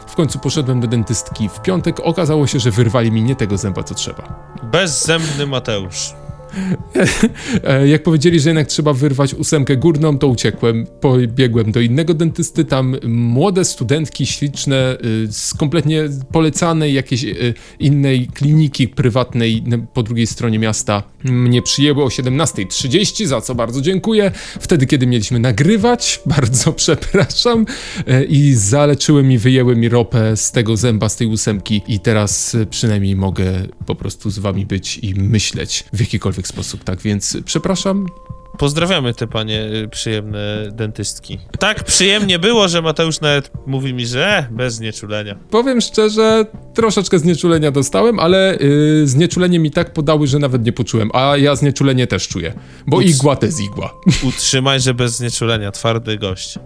W 0.08 0.16
końcu 0.16 0.40
poszedłem 0.40 0.80
do 0.80 0.88
dentystki 0.88 1.50
w 1.50 1.62
piątek. 1.62 2.00
Okazało 2.00 2.48
się, 2.48 2.60
że 2.60 2.72
wyrwali 2.72 3.12
mi 3.12 3.24
nie 3.24 3.36
tego 3.36 3.58
zęba, 3.58 3.84
co 3.84 3.96
trzeba. 3.96 4.54
Bezzębny 4.64 5.48
Mateusz. 5.48 6.14
E, 7.64 7.88
Jak 7.88 8.04
powiedzieli, 8.04 8.40
że 8.40 8.50
jednak 8.50 8.68
trzeba 8.68 8.94
wyrwać 8.94 9.34
ósemkę 9.34 9.78
górną, 9.78 10.18
to 10.18 10.28
uciekłem. 10.28 10.88
Pobiegłem 11.02 11.72
do 11.72 11.80
innego 11.80 12.14
dentysty. 12.14 12.66
Tam 12.66 12.96
młode 13.04 13.66
studentki 13.66 14.26
śliczne 14.26 14.98
y, 15.06 15.32
z 15.32 15.54
kompletnie 15.54 16.04
polecanej 16.32 16.94
jakiejś 16.94 17.24
y, 17.24 17.54
innej 17.80 18.28
kliniki 18.28 18.88
prywatnej 18.88 19.64
po 19.94 20.04
drugiej 20.04 20.28
stronie 20.28 20.60
miasta 20.60 21.04
mnie 21.24 21.62
przyjęły 21.62 22.04
o 22.04 22.08
17.30, 22.08 23.26
za 23.26 23.42
co 23.42 23.56
bardzo 23.56 23.82
dziękuję. 23.82 24.32
Wtedy, 24.60 24.86
kiedy 24.86 25.08
mieliśmy 25.08 25.40
nagrywać, 25.40 26.22
bardzo 26.38 26.74
przepraszam. 26.74 27.66
E, 28.08 28.24
I 28.24 28.54
zaleczyły 28.54 29.24
mi, 29.24 29.38
wyjęły 29.38 29.76
mi 29.76 29.90
ropę 29.90 30.38
z 30.38 30.52
tego 30.52 30.78
zęba, 30.78 31.10
z 31.10 31.16
tej 31.16 31.28
ósemki 31.28 31.82
i 31.88 32.00
teraz 32.00 32.56
y, 32.56 32.66
przynajmniej 32.66 33.16
mogę 33.16 33.68
po 33.86 33.96
prostu 33.96 34.30
z 34.30 34.40
wami 34.40 34.66
być 34.66 34.98
i 34.98 35.16
myśleć 35.16 35.84
w 35.94 36.00
jakikolwiek 36.00 36.41
sposób. 36.48 36.84
Tak 36.84 37.02
więc 37.02 37.38
przepraszam, 37.46 38.06
Pozdrawiamy 38.58 39.14
te 39.14 39.28
panie 39.28 39.66
y, 39.84 39.88
przyjemne 39.88 40.70
dentystki. 40.72 41.40
Tak 41.60 41.84
przyjemnie 41.84 42.40
było, 42.40 42.68
że 42.68 42.82
Mateusz 42.82 43.22
nawet 43.22 43.52
mówi 43.66 43.94
mi, 43.94 44.06
że 44.06 44.38
e, 44.38 44.48
bez 44.52 44.74
znieczulenia. 44.74 45.36
Powiem 45.50 45.82
szczerze, 45.82 46.46
troszeczkę 46.74 47.20
znieczulenia 47.20 47.72
dostałem, 47.72 48.20
ale 48.20 48.58
yy, 48.60 49.08
znieczulenie 49.08 49.60
mi 49.60 49.72
tak 49.72 49.94
podały, 49.94 50.28
że 50.28 50.40
nawet 50.40 50.66
nie 50.66 50.74
poczułem. 50.74 51.10
A 51.14 51.38
ja 51.38 51.56
znieczulenie 51.56 52.08
też 52.08 52.28
czuję. 52.28 52.54
Bo 52.88 53.02
igła 53.02 53.36
to 53.36 53.46
jest 53.46 53.62
igła. 53.62 53.94
Utrzymaj, 54.24 54.80
że 54.80 54.94
bez 54.94 55.18
znieczulenia. 55.18 55.72
Twardy 55.72 56.18
gość. 56.18 56.60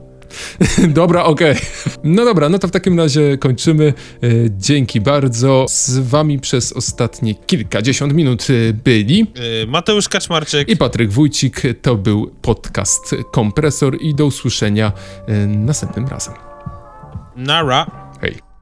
dobra, 0.88 1.24
okej. 1.24 1.56
No 2.04 2.26
dobra, 2.26 2.50
no 2.50 2.60
to 2.60 2.68
w 2.68 2.72
takim 2.72 3.00
razie 3.00 3.38
kończymy. 3.38 3.94
Yy, 4.22 4.50
dzięki 4.58 5.02
bardzo. 5.02 5.66
Z 5.70 5.98
wami 5.98 6.40
przez 6.40 6.74
ostatnie 6.74 7.36
kilkadziesiąt 7.36 8.14
minut 8.14 8.50
yy, 8.50 8.74
byli. 8.74 9.28
Y, 9.64 9.68
Mateusz 9.68 10.10
Kaczmarczyk. 10.10 10.70
I 10.70 10.78
Patryk 10.78 11.12
Wójcik. 11.12 11.62
To 11.82 11.96
był 11.96 12.32
podcast 12.42 13.16
Kompresor 13.32 13.98
i 14.02 14.16
do 14.16 14.26
usłyszenia 14.26 14.92
następnym 15.48 16.08
razem. 16.08 16.34
Nara. 17.36 17.86
Hej. 18.22 18.55